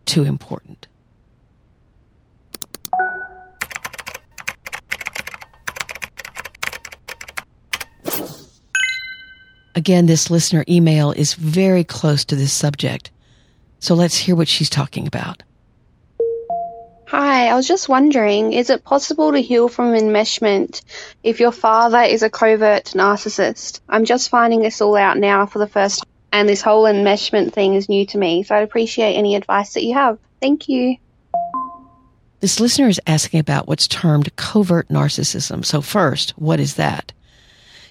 too 0.05 0.23
important. 0.23 0.87
Again, 9.75 10.07
this 10.07 10.29
listener 10.29 10.65
email 10.67 11.11
is 11.11 11.35
very 11.35 11.83
close 11.85 12.25
to 12.25 12.35
this 12.35 12.51
subject. 12.51 13.11
So 13.79 13.95
let's 13.95 14.17
hear 14.17 14.35
what 14.35 14.49
she's 14.49 14.69
talking 14.69 15.07
about. 15.07 15.43
Hi, 17.09 17.47
I 17.47 17.55
was 17.55 17.67
just 17.67 17.89
wondering, 17.89 18.53
is 18.53 18.69
it 18.69 18.83
possible 18.83 19.31
to 19.31 19.39
heal 19.39 19.67
from 19.67 19.93
enmeshment 19.93 20.83
if 21.23 21.39
your 21.39 21.51
father 21.51 22.03
is 22.03 22.21
a 22.21 22.29
covert 22.29 22.93
narcissist? 22.93 23.79
I'm 23.89 24.05
just 24.05 24.29
finding 24.29 24.61
this 24.61 24.79
all 24.79 24.95
out 24.95 25.17
now 25.17 25.47
for 25.47 25.57
the 25.57 25.65
first 25.65 26.03
time, 26.03 26.09
and 26.31 26.47
this 26.47 26.61
whole 26.61 26.83
enmeshment 26.83 27.51
thing 27.51 27.73
is 27.73 27.89
new 27.89 28.05
to 28.05 28.19
me, 28.19 28.43
so 28.43 28.55
I'd 28.55 28.61
appreciate 28.61 29.15
any 29.15 29.35
advice 29.35 29.73
that 29.73 29.83
you 29.83 29.95
have. 29.95 30.19
Thank 30.39 30.69
you. 30.69 30.97
This 32.41 32.59
listener 32.59 32.89
is 32.89 33.01
asking 33.07 33.39
about 33.39 33.67
what's 33.67 33.87
termed 33.87 34.35
covert 34.35 34.87
narcissism. 34.89 35.65
So 35.65 35.81
first, 35.81 36.37
what 36.37 36.59
is 36.59 36.75
that? 36.75 37.11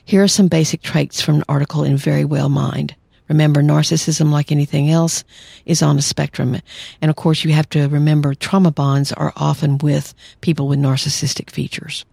Here 0.04 0.22
are 0.22 0.28
some 0.28 0.46
basic 0.46 0.80
traits 0.80 1.20
from 1.20 1.38
an 1.38 1.44
article 1.48 1.82
in 1.82 1.96
Very 1.96 2.24
Well 2.24 2.48
Mind. 2.48 2.94
Remember, 3.28 3.62
narcissism, 3.62 4.30
like 4.30 4.50
anything 4.50 4.90
else, 4.90 5.24
is 5.66 5.82
on 5.82 5.98
a 5.98 6.02
spectrum. 6.02 6.56
And 7.00 7.10
of 7.10 7.16
course, 7.16 7.44
you 7.44 7.52
have 7.52 7.68
to 7.70 7.88
remember 7.88 8.34
trauma 8.34 8.70
bonds 8.70 9.12
are 9.12 9.32
often 9.36 9.78
with 9.78 10.14
people 10.40 10.68
with 10.68 10.78
narcissistic 10.78 11.50
features. 11.50 12.04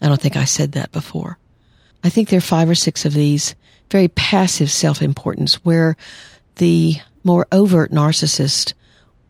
I 0.00 0.08
don't 0.08 0.20
think 0.20 0.36
I 0.36 0.44
said 0.44 0.72
that 0.72 0.92
before. 0.92 1.38
I 2.04 2.08
think 2.08 2.28
there 2.28 2.38
are 2.38 2.40
five 2.42 2.68
or 2.68 2.74
six 2.74 3.04
of 3.04 3.14
these 3.14 3.54
very 3.90 4.08
passive 4.08 4.70
self-importance 4.70 5.64
where 5.64 5.96
the 6.56 6.96
more 7.24 7.46
overt 7.52 7.92
narcissist 7.92 8.74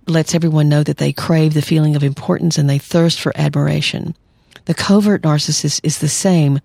lets 0.06 0.34
everyone 0.34 0.68
know 0.68 0.82
that 0.82 0.96
they 0.96 1.12
crave 1.12 1.54
the 1.54 1.62
feeling 1.62 1.94
of 1.94 2.02
importance 2.02 2.58
and 2.58 2.68
they 2.68 2.78
thirst 2.78 3.20
for 3.20 3.32
admiration. 3.36 4.16
The 4.64 4.74
covert 4.74 5.22
narcissist 5.22 5.80
is 5.82 5.98
the 5.98 6.08
same, 6.08 6.60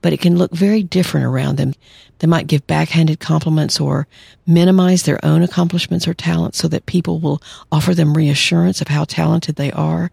but 0.00 0.12
it 0.12 0.20
can 0.20 0.36
look 0.36 0.52
very 0.52 0.82
different 0.82 1.26
around 1.26 1.56
them. 1.56 1.74
They 2.18 2.26
might 2.26 2.46
give 2.46 2.66
backhanded 2.66 3.20
compliments 3.20 3.80
or 3.80 4.06
minimize 4.46 5.02
their 5.02 5.24
own 5.24 5.42
accomplishments 5.42 6.06
or 6.06 6.14
talents 6.14 6.58
so 6.58 6.68
that 6.68 6.86
people 6.86 7.20
will 7.20 7.42
offer 7.70 7.94
them 7.94 8.14
reassurance 8.14 8.80
of 8.80 8.88
how 8.88 9.04
talented 9.04 9.56
they 9.56 9.72
are. 9.72 10.10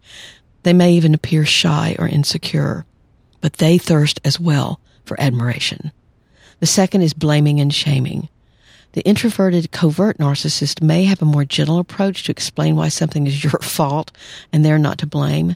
They 0.64 0.74
may 0.74 0.94
even 0.94 1.14
appear 1.14 1.46
shy 1.46 1.96
or 2.00 2.08
insecure, 2.08 2.86
but 3.42 3.54
they 3.54 3.78
thirst 3.78 4.20
as 4.24 4.40
well 4.40 4.80
for 5.04 5.20
admiration. 5.20 5.92
The 6.60 6.66
second 6.66 7.02
is 7.02 7.14
blaming 7.14 7.60
and 7.60 7.74
shaming. 7.74 8.30
The 8.94 9.02
introverted 9.02 9.72
covert 9.72 10.18
narcissist 10.20 10.82
may 10.82 11.04
have 11.04 11.22
a 11.22 11.26
more 11.26 11.44
gentle 11.44 11.80
approach 11.80 12.24
to 12.24 12.32
explain 12.32 12.76
why 12.76 12.88
something 12.88 13.28
is 13.28 13.44
your 13.44 13.60
fault 13.62 14.12
and 14.54 14.64
they're 14.64 14.80
not 14.80 14.98
to 15.00 15.08
blame. 15.08 15.56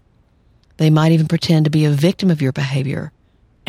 They 0.78 0.89
might 0.89 1.12
even 1.12 1.28
pretend 1.28 1.65
to 1.65 1.72
be 1.72 1.86
a 1.86 1.92
victim 1.92 2.30
of 2.30 2.42
your 2.42 2.52
behavior 2.52 3.12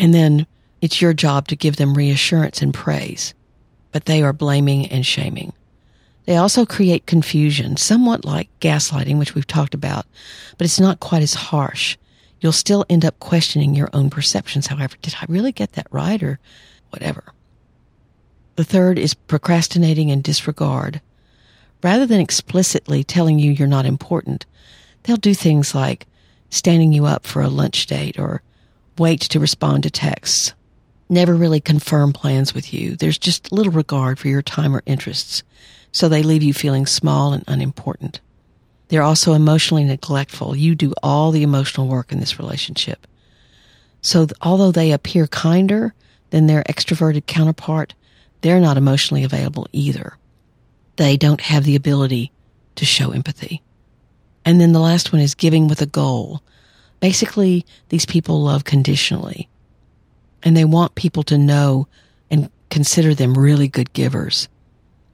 and 0.01 0.15
then 0.15 0.47
it's 0.81 0.99
your 0.99 1.13
job 1.13 1.47
to 1.47 1.55
give 1.55 1.75
them 1.75 1.93
reassurance 1.93 2.63
and 2.63 2.73
praise. 2.73 3.35
But 3.91 4.05
they 4.05 4.23
are 4.23 4.33
blaming 4.33 4.87
and 4.87 5.05
shaming. 5.05 5.53
They 6.25 6.37
also 6.37 6.65
create 6.65 7.05
confusion, 7.05 7.77
somewhat 7.77 8.25
like 8.25 8.49
gaslighting, 8.59 9.19
which 9.19 9.35
we've 9.35 9.45
talked 9.45 9.75
about, 9.75 10.07
but 10.57 10.65
it's 10.65 10.79
not 10.79 10.99
quite 10.99 11.21
as 11.21 11.35
harsh. 11.35 11.97
You'll 12.39 12.51
still 12.51 12.83
end 12.89 13.05
up 13.05 13.19
questioning 13.19 13.75
your 13.75 13.89
own 13.93 14.09
perceptions. 14.09 14.67
However, 14.67 14.95
did 15.03 15.13
I 15.21 15.25
really 15.29 15.51
get 15.51 15.73
that 15.73 15.87
right 15.91 16.21
or 16.23 16.39
whatever? 16.89 17.23
The 18.55 18.63
third 18.63 18.97
is 18.97 19.13
procrastinating 19.13 20.09
and 20.09 20.23
disregard. 20.23 20.99
Rather 21.83 22.07
than 22.07 22.19
explicitly 22.19 23.03
telling 23.03 23.37
you 23.37 23.51
you're 23.51 23.67
not 23.67 23.85
important, 23.85 24.47
they'll 25.03 25.17
do 25.17 25.35
things 25.35 25.75
like 25.75 26.07
standing 26.49 26.91
you 26.91 27.05
up 27.05 27.27
for 27.27 27.43
a 27.43 27.49
lunch 27.49 27.85
date 27.85 28.17
or 28.17 28.41
wait 29.01 29.19
to 29.21 29.39
respond 29.39 29.83
to 29.83 29.89
texts. 29.89 30.53
Never 31.09 31.35
really 31.35 31.59
confirm 31.59 32.13
plans 32.13 32.53
with 32.53 32.73
you. 32.73 32.95
There's 32.95 33.17
just 33.17 33.51
little 33.51 33.73
regard 33.73 34.19
for 34.19 34.29
your 34.29 34.43
time 34.43 34.75
or 34.75 34.83
interests, 34.85 35.43
so 35.91 36.07
they 36.07 36.23
leave 36.23 36.43
you 36.43 36.53
feeling 36.53 36.85
small 36.85 37.33
and 37.33 37.43
unimportant. 37.47 38.21
They're 38.87 39.01
also 39.01 39.33
emotionally 39.33 39.83
neglectful. 39.83 40.55
You 40.55 40.75
do 40.75 40.93
all 41.01 41.31
the 41.31 41.43
emotional 41.43 41.87
work 41.87 42.11
in 42.11 42.19
this 42.19 42.39
relationship. 42.39 43.07
So 44.01 44.27
although 44.41 44.71
they 44.71 44.91
appear 44.91 45.27
kinder 45.27 45.93
than 46.29 46.47
their 46.47 46.63
extroverted 46.63 47.25
counterpart, 47.25 47.93
they're 48.41 48.59
not 48.59 48.77
emotionally 48.77 49.23
available 49.23 49.67
either. 49.71 50.17
They 50.97 51.17
don't 51.17 51.41
have 51.41 51.63
the 51.63 51.75
ability 51.75 52.31
to 52.75 52.85
show 52.85 53.11
empathy. 53.11 53.61
And 54.45 54.61
then 54.61 54.73
the 54.73 54.79
last 54.79 55.11
one 55.11 55.21
is 55.21 55.35
giving 55.35 55.67
with 55.67 55.81
a 55.81 55.85
goal. 55.85 56.41
Basically, 57.01 57.65
these 57.89 58.05
people 58.05 58.41
love 58.41 58.63
conditionally 58.63 59.49
and 60.43 60.55
they 60.55 60.65
want 60.65 60.95
people 60.95 61.23
to 61.23 61.37
know 61.37 61.87
and 62.29 62.49
consider 62.69 63.13
them 63.13 63.33
really 63.33 63.67
good 63.67 63.91
givers. 63.91 64.47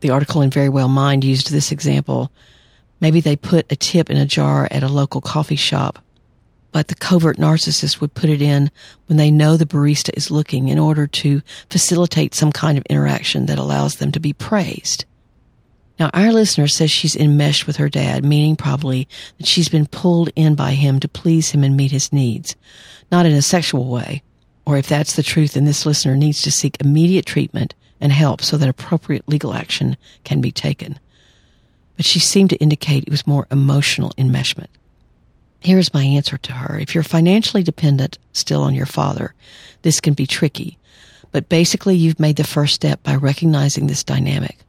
The 0.02 0.12
article 0.12 0.41
in 0.41 0.52
Very 0.52 0.69
Well 0.69 0.89
Mind 0.89 1.23
used 1.23 1.50
this 1.50 1.71
example. 1.71 2.32
Maybe 3.00 3.21
they 3.21 3.36
put 3.36 3.71
a 3.71 3.76
tip 3.76 4.10
in 4.10 4.17
a 4.17 4.26
jar 4.26 4.67
at 4.69 4.84
a 4.84 4.88
local 4.88 5.21
coffee 5.21 5.56
shop, 5.56 6.00
but 6.71 6.89
the 6.89 6.95
covert 6.95 7.38
narcissist 7.38 8.02
would 8.02 8.13
put 8.13 8.30
it 8.30 8.41
in 8.41 8.69
when 9.08 9.17
they 9.17 9.32
know 9.32 9.58
the 9.58 9.65
barista 9.65 10.15
is 10.15 10.30
looking 10.30 10.67
in 10.67 10.78
order 10.78 11.08
to 11.08 11.41
facilitate 11.69 12.36
some 12.36 12.52
kind 12.52 12.78
of 12.78 12.86
interaction 12.89 13.45
that 13.47 13.58
allows 13.58 13.95
them 13.95 14.12
to 14.12 14.19
be 14.19 14.34
praised. 14.34 15.06
Now, 16.00 16.12
our 16.14 16.32
listener 16.32 16.68
says 16.68 16.92
she's 16.92 17.16
enmeshed 17.16 17.66
with 17.66 17.78
her 17.78 17.90
dad, 17.90 18.24
meaning 18.24 18.56
probably 18.56 19.08
that 19.38 19.48
she's 19.48 19.70
been 19.70 19.88
pulled 19.88 20.30
in 20.36 20.54
by 20.56 20.72
him 20.72 21.00
to 21.00 21.08
please 21.08 21.50
him 21.52 21.64
and 21.64 21.76
meet 21.76 21.92
his 21.92 22.14
needs. 22.14 22.56
Not 23.12 23.26
in 23.26 23.34
a 23.34 23.42
sexual 23.42 23.86
way, 23.86 24.22
or 24.66 24.78
if 24.78 24.88
that's 24.88 25.16
the 25.16 25.24
truth, 25.24 25.54
then 25.54 25.66
this 25.66 25.86
listener 25.86 26.16
needs 26.16 26.42
to 26.44 26.52
seek 26.52 26.80
immediate 26.80 27.26
treatment 27.26 27.74
and 28.00 28.12
help 28.12 28.42
so 28.42 28.58
that 28.58 28.70
appropriate 28.70 29.28
legal 29.28 29.54
action 29.54 29.98
can 30.24 30.40
be 30.40 30.52
taken. 30.52 31.00
But 31.96 32.06
she 32.06 32.20
seemed 32.20 32.52
to 32.52 32.58
indicate 32.58 33.04
it 33.04 33.10
was 33.12 33.26
more 33.26 33.48
emotional 33.50 34.12
enmeshment. 34.18 34.68
Here's 35.60 35.94
my 35.94 36.04
answer 36.04 36.38
to 36.38 36.54
her. 36.54 36.78
If 36.78 36.94
you're 36.94 37.04
financially 37.04 37.64
dependent 37.64 38.20
still 38.34 38.62
on 38.62 38.76
your 38.76 38.86
father, 38.86 39.34
this 39.82 40.00
can 40.00 40.14
be 40.14 40.28
tricky. 40.28 40.78
But 41.32 41.50
basically, 41.50 41.96
you've 41.96 42.20
made 42.20 42.36
the 42.36 42.44
first 42.44 42.76
step 42.76 43.02
by 43.02 43.16
recognizing 43.16 43.88
this 43.88 44.04
dynamic. 44.04 44.60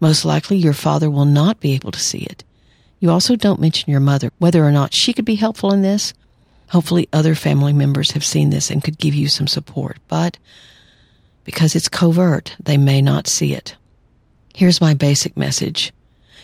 Most 0.00 0.24
likely 0.24 0.56
your 0.56 0.72
father 0.72 1.10
will 1.10 1.24
not 1.24 1.60
be 1.60 1.74
able 1.74 1.92
to 1.92 2.00
see 2.00 2.18
it. 2.18 2.44
You 3.00 3.10
also 3.10 3.36
don't 3.36 3.60
mention 3.60 3.90
your 3.90 4.00
mother, 4.00 4.30
whether 4.38 4.64
or 4.64 4.72
not 4.72 4.94
she 4.94 5.12
could 5.12 5.24
be 5.24 5.36
helpful 5.36 5.72
in 5.72 5.82
this. 5.82 6.14
Hopefully 6.70 7.08
other 7.12 7.34
family 7.34 7.72
members 7.72 8.10
have 8.12 8.24
seen 8.24 8.50
this 8.50 8.70
and 8.70 8.84
could 8.84 8.98
give 8.98 9.14
you 9.14 9.28
some 9.28 9.46
support, 9.46 9.98
but 10.08 10.36
because 11.44 11.74
it's 11.74 11.88
covert, 11.88 12.56
they 12.62 12.76
may 12.76 13.00
not 13.00 13.26
see 13.26 13.54
it. 13.54 13.76
Here's 14.54 14.80
my 14.80 14.92
basic 14.92 15.36
message. 15.36 15.92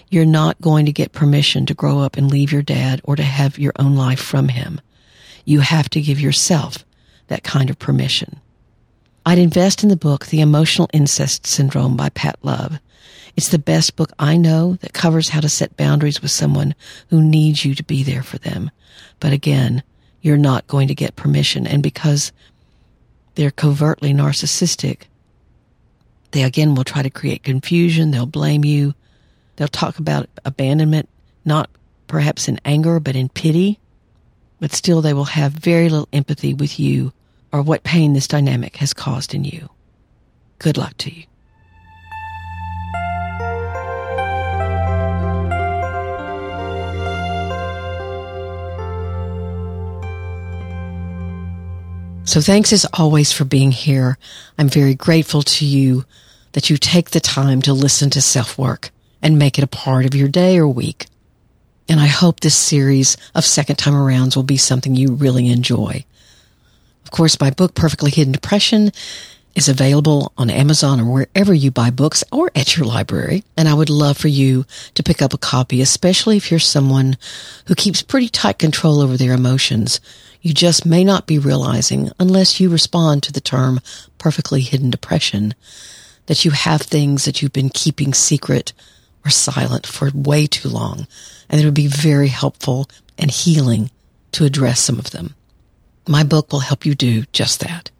You're 0.08 0.24
not 0.24 0.60
going 0.60 0.86
to 0.86 0.92
get 0.92 1.12
permission 1.12 1.66
to 1.66 1.74
grow 1.74 1.98
up 1.98 2.16
and 2.16 2.30
leave 2.30 2.52
your 2.52 2.62
dad 2.62 3.00
or 3.04 3.16
to 3.16 3.22
have 3.22 3.58
your 3.58 3.72
own 3.78 3.96
life 3.96 4.20
from 4.20 4.48
him. 4.48 4.80
You 5.44 5.60
have 5.60 5.90
to 5.90 6.00
give 6.00 6.20
yourself 6.20 6.84
that 7.26 7.42
kind 7.42 7.68
of 7.68 7.78
permission. 7.78 8.40
I'd 9.26 9.38
invest 9.38 9.82
in 9.82 9.88
the 9.88 9.96
book 9.96 10.26
The 10.26 10.40
Emotional 10.40 10.88
Incest 10.92 11.46
Syndrome 11.46 11.96
by 11.96 12.10
Pat 12.10 12.38
Love. 12.42 12.78
It's 13.36 13.48
the 13.48 13.58
best 13.58 13.96
book 13.96 14.12
I 14.18 14.36
know 14.36 14.74
that 14.80 14.92
covers 14.92 15.30
how 15.30 15.40
to 15.40 15.48
set 15.48 15.76
boundaries 15.76 16.22
with 16.22 16.30
someone 16.30 16.74
who 17.10 17.20
needs 17.20 17.64
you 17.64 17.74
to 17.74 17.82
be 17.82 18.02
there 18.02 18.22
for 18.22 18.38
them. 18.38 18.70
But 19.18 19.32
again, 19.32 19.82
you're 20.22 20.36
not 20.36 20.66
going 20.66 20.88
to 20.88 20.94
get 20.94 21.16
permission. 21.16 21.66
And 21.66 21.82
because 21.82 22.32
they're 23.34 23.50
covertly 23.50 24.14
narcissistic, 24.14 25.02
they 26.30 26.42
again 26.42 26.74
will 26.74 26.84
try 26.84 27.02
to 27.02 27.10
create 27.10 27.42
confusion. 27.42 28.10
They'll 28.10 28.26
blame 28.26 28.64
you. 28.64 28.94
They'll 29.56 29.68
talk 29.68 29.98
about 29.98 30.28
abandonment, 30.44 31.08
not 31.44 31.70
perhaps 32.06 32.48
in 32.48 32.60
anger, 32.64 33.00
but 33.00 33.16
in 33.16 33.28
pity. 33.28 33.78
But 34.60 34.72
still, 34.72 35.02
they 35.02 35.12
will 35.12 35.24
have 35.24 35.52
very 35.52 35.88
little 35.88 36.08
empathy 36.12 36.54
with 36.54 36.78
you 36.78 37.12
or 37.52 37.62
what 37.62 37.82
pain 37.82 38.12
this 38.12 38.28
dynamic 38.28 38.76
has 38.76 38.94
caused 38.94 39.34
in 39.34 39.44
you. 39.44 39.68
Good 40.58 40.76
luck 40.76 40.96
to 40.98 41.14
you. 41.14 41.24
So 52.26 52.40
thanks 52.40 52.72
as 52.72 52.86
always 52.94 53.32
for 53.32 53.44
being 53.44 53.70
here. 53.70 54.16
I'm 54.58 54.68
very 54.68 54.94
grateful 54.94 55.42
to 55.42 55.66
you 55.66 56.06
that 56.52 56.70
you 56.70 56.78
take 56.78 57.10
the 57.10 57.20
time 57.20 57.60
to 57.62 57.74
listen 57.74 58.08
to 58.10 58.22
self 58.22 58.56
work 58.56 58.90
and 59.20 59.38
make 59.38 59.58
it 59.58 59.64
a 59.64 59.68
part 59.68 60.06
of 60.06 60.14
your 60.14 60.28
day 60.28 60.58
or 60.58 60.66
week. 60.66 61.06
And 61.86 62.00
I 62.00 62.06
hope 62.06 62.40
this 62.40 62.56
series 62.56 63.18
of 63.34 63.44
second 63.44 63.76
time 63.76 63.92
arounds 63.92 64.36
will 64.36 64.42
be 64.42 64.56
something 64.56 64.94
you 64.94 65.12
really 65.12 65.48
enjoy. 65.50 66.04
Of 67.04 67.10
course, 67.10 67.38
my 67.38 67.50
book, 67.50 67.74
Perfectly 67.74 68.10
Hidden 68.10 68.32
Depression, 68.32 68.90
is 69.54 69.68
available 69.68 70.32
on 70.36 70.50
Amazon 70.50 71.00
or 71.00 71.04
wherever 71.04 71.54
you 71.54 71.70
buy 71.70 71.90
books 71.90 72.24
or 72.32 72.50
at 72.54 72.76
your 72.76 72.86
library. 72.86 73.44
And 73.56 73.68
I 73.68 73.74
would 73.74 73.90
love 73.90 74.16
for 74.16 74.28
you 74.28 74.64
to 74.94 75.02
pick 75.02 75.22
up 75.22 75.32
a 75.32 75.38
copy, 75.38 75.80
especially 75.80 76.36
if 76.36 76.50
you're 76.50 76.60
someone 76.60 77.16
who 77.66 77.74
keeps 77.74 78.02
pretty 78.02 78.28
tight 78.28 78.58
control 78.58 79.00
over 79.00 79.16
their 79.16 79.32
emotions 79.32 80.00
you 80.44 80.52
just 80.52 80.84
may 80.84 81.02
not 81.04 81.26
be 81.26 81.38
realizing 81.38 82.10
unless 82.20 82.60
you 82.60 82.68
respond 82.68 83.22
to 83.22 83.32
the 83.32 83.40
term 83.40 83.80
perfectly 84.18 84.60
hidden 84.60 84.90
depression 84.90 85.54
that 86.26 86.44
you 86.44 86.50
have 86.50 86.82
things 86.82 87.24
that 87.24 87.40
you've 87.40 87.54
been 87.54 87.70
keeping 87.70 88.12
secret 88.12 88.74
or 89.24 89.30
silent 89.30 89.86
for 89.86 90.10
way 90.14 90.46
too 90.46 90.68
long. 90.68 91.06
And 91.48 91.60
it 91.60 91.64
would 91.64 91.72
be 91.72 91.86
very 91.86 92.28
helpful 92.28 92.90
and 93.16 93.30
healing 93.30 93.90
to 94.32 94.44
address 94.44 94.80
some 94.80 94.98
of 94.98 95.12
them. 95.12 95.34
My 96.06 96.22
book 96.22 96.52
will 96.52 96.60
help 96.60 96.84
you 96.84 96.94
do 96.94 97.24
just 97.32 97.60
that. 97.60 97.90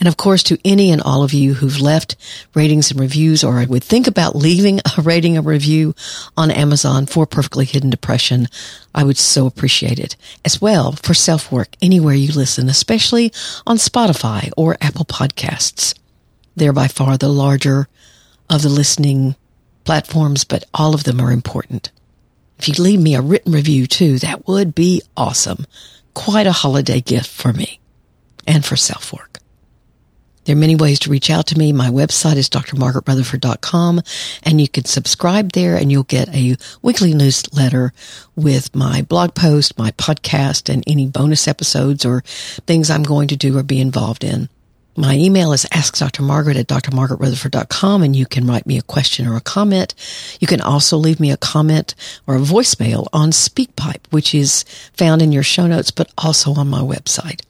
And 0.00 0.08
of 0.08 0.16
course, 0.16 0.42
to 0.44 0.58
any 0.64 0.90
and 0.90 1.00
all 1.00 1.22
of 1.22 1.32
you 1.32 1.54
who've 1.54 1.80
left 1.80 2.16
ratings 2.54 2.90
and 2.90 3.00
reviews 3.00 3.44
or 3.44 3.58
I 3.58 3.64
would 3.64 3.84
think 3.84 4.06
about 4.06 4.36
leaving 4.36 4.80
a 4.98 5.02
rating 5.02 5.38
or 5.38 5.42
review 5.42 5.94
on 6.36 6.50
Amazon 6.50 7.06
for 7.06 7.26
Perfectly 7.26 7.64
Hidden 7.64 7.90
Depression, 7.90 8.48
I 8.94 9.04
would 9.04 9.18
so 9.18 9.46
appreciate 9.46 9.98
it. 9.98 10.16
As 10.44 10.60
well, 10.60 10.92
for 10.92 11.14
self 11.14 11.50
work 11.52 11.76
anywhere 11.80 12.14
you 12.14 12.32
listen, 12.32 12.68
especially 12.68 13.32
on 13.66 13.76
Spotify 13.76 14.50
or 14.56 14.76
Apple 14.80 15.04
Podcasts. 15.04 15.94
They're 16.56 16.72
by 16.72 16.88
far 16.88 17.16
the 17.16 17.28
larger 17.28 17.88
of 18.48 18.62
the 18.62 18.68
listening 18.68 19.36
platforms, 19.84 20.44
but 20.44 20.64
all 20.72 20.94
of 20.94 21.04
them 21.04 21.20
are 21.20 21.32
important. 21.32 21.90
If 22.58 22.68
you'd 22.68 22.78
leave 22.78 23.00
me 23.00 23.14
a 23.14 23.20
written 23.20 23.52
review 23.52 23.86
too, 23.86 24.18
that 24.20 24.46
would 24.46 24.74
be 24.74 25.02
awesome. 25.16 25.66
Quite 26.14 26.46
a 26.46 26.52
holiday 26.52 27.00
gift 27.00 27.28
for 27.28 27.52
me 27.52 27.80
and 28.46 28.64
for 28.64 28.76
self 28.76 29.12
work. 29.12 29.38
There 30.44 30.54
are 30.54 30.58
many 30.58 30.76
ways 30.76 30.98
to 31.00 31.10
reach 31.10 31.30
out 31.30 31.46
to 31.48 31.58
me. 31.58 31.72
My 31.72 31.88
website 31.88 32.36
is 32.36 32.50
drmargaretrutherford.com 32.50 34.02
and 34.42 34.60
you 34.60 34.68
can 34.68 34.84
subscribe 34.84 35.52
there 35.52 35.76
and 35.76 35.90
you'll 35.90 36.02
get 36.02 36.28
a 36.34 36.56
weekly 36.82 37.14
newsletter 37.14 37.92
with 38.36 38.74
my 38.74 39.00
blog 39.02 39.34
post, 39.34 39.78
my 39.78 39.90
podcast, 39.92 40.72
and 40.72 40.84
any 40.86 41.06
bonus 41.06 41.48
episodes 41.48 42.04
or 42.04 42.20
things 42.66 42.90
I'm 42.90 43.04
going 43.04 43.28
to 43.28 43.36
do 43.36 43.56
or 43.56 43.62
be 43.62 43.80
involved 43.80 44.22
in. 44.22 44.50
My 44.96 45.16
email 45.16 45.52
is 45.52 45.64
askdrmargaret 45.72 46.56
at 46.56 46.68
drmargaretrutherford.com 46.68 48.02
and 48.02 48.14
you 48.14 48.26
can 48.26 48.46
write 48.46 48.66
me 48.66 48.78
a 48.78 48.82
question 48.82 49.26
or 49.26 49.36
a 49.36 49.40
comment. 49.40 49.94
You 50.40 50.46
can 50.46 50.60
also 50.60 50.98
leave 50.98 51.18
me 51.18 51.32
a 51.32 51.36
comment 51.36 51.94
or 52.26 52.36
a 52.36 52.40
voicemail 52.40 53.06
on 53.12 53.30
SpeakPipe, 53.30 54.06
which 54.10 54.34
is 54.34 54.64
found 54.92 55.22
in 55.22 55.32
your 55.32 55.42
show 55.42 55.66
notes, 55.66 55.90
but 55.90 56.12
also 56.18 56.52
on 56.52 56.68
my 56.68 56.80
website. 56.80 57.40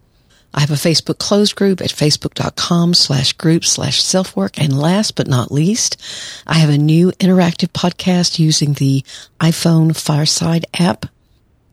I 0.54 0.60
have 0.60 0.70
a 0.70 0.74
Facebook 0.74 1.18
closed 1.18 1.56
group 1.56 1.80
at 1.80 1.90
facebook.com 1.90 2.94
slash 2.94 3.32
group 3.32 3.64
slash 3.64 4.00
self-work. 4.00 4.58
And 4.58 4.78
last 4.78 5.16
but 5.16 5.26
not 5.26 5.50
least, 5.50 6.00
I 6.46 6.54
have 6.54 6.70
a 6.70 6.78
new 6.78 7.10
interactive 7.12 7.72
podcast 7.72 8.38
using 8.38 8.74
the 8.74 9.04
iPhone 9.40 9.96
Fireside 9.96 10.64
app. 10.78 11.06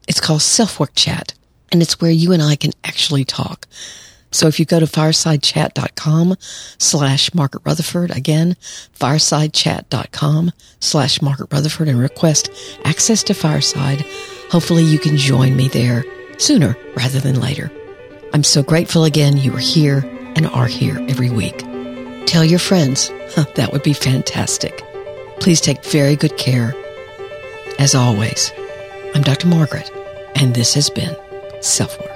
It's 0.08 0.20
called 0.20 0.42
Self-Work 0.42 0.96
Chat, 0.96 1.36
and 1.72 1.82
it's 1.82 2.02
where 2.02 2.12
you 2.12 2.32
and 2.34 2.42
I 2.42 2.56
can 2.56 2.72
actually 2.84 3.24
talk. 3.24 3.68
So 4.32 4.48
if 4.48 4.60
you 4.60 4.66
go 4.66 4.80
to 4.80 4.86
firesidechat.com 4.86 6.38
slash 6.80 7.34
Margaret 7.34 7.64
Rutherford, 7.66 8.12
again, 8.12 8.56
firesidechat.com 8.98 10.52
slash 10.80 11.22
Margaret 11.22 11.54
Rutherford 11.54 11.88
and 11.88 12.00
request 12.00 12.50
access 12.84 13.24
to 13.24 13.34
Fireside, 13.34 14.02
hopefully 14.50 14.84
you 14.84 14.98
can 14.98 15.18
join 15.18 15.56
me 15.56 15.68
there 15.68 16.04
sooner 16.38 16.76
rather 16.96 17.20
than 17.20 17.40
later. 17.40 17.72
I'm 18.34 18.44
so 18.44 18.64
grateful 18.64 19.04
again 19.04 19.36
you 19.36 19.54
are 19.54 19.60
here 19.60 20.06
and 20.38 20.48
are 20.48 20.68
here 20.68 20.98
every 21.10 21.30
week. 21.30 21.58
Tell 22.26 22.46
your 22.46 22.60
friends. 22.60 23.10
that 23.56 23.70
would 23.74 23.84
be 23.84 23.94
fantastic. 23.94 24.82
Please 25.42 25.60
take 25.60 25.84
very 25.84 26.16
good 26.16 26.38
care. 26.38 26.74
As 27.78 27.94
always, 27.94 28.54
I'm 29.14 29.22
Dr. 29.22 29.48
Margaret, 29.48 29.92
and 30.36 30.54
this 30.54 30.74
has 30.76 30.90
been 30.90 31.16
Self 31.60 32.00
Work. 32.00 32.11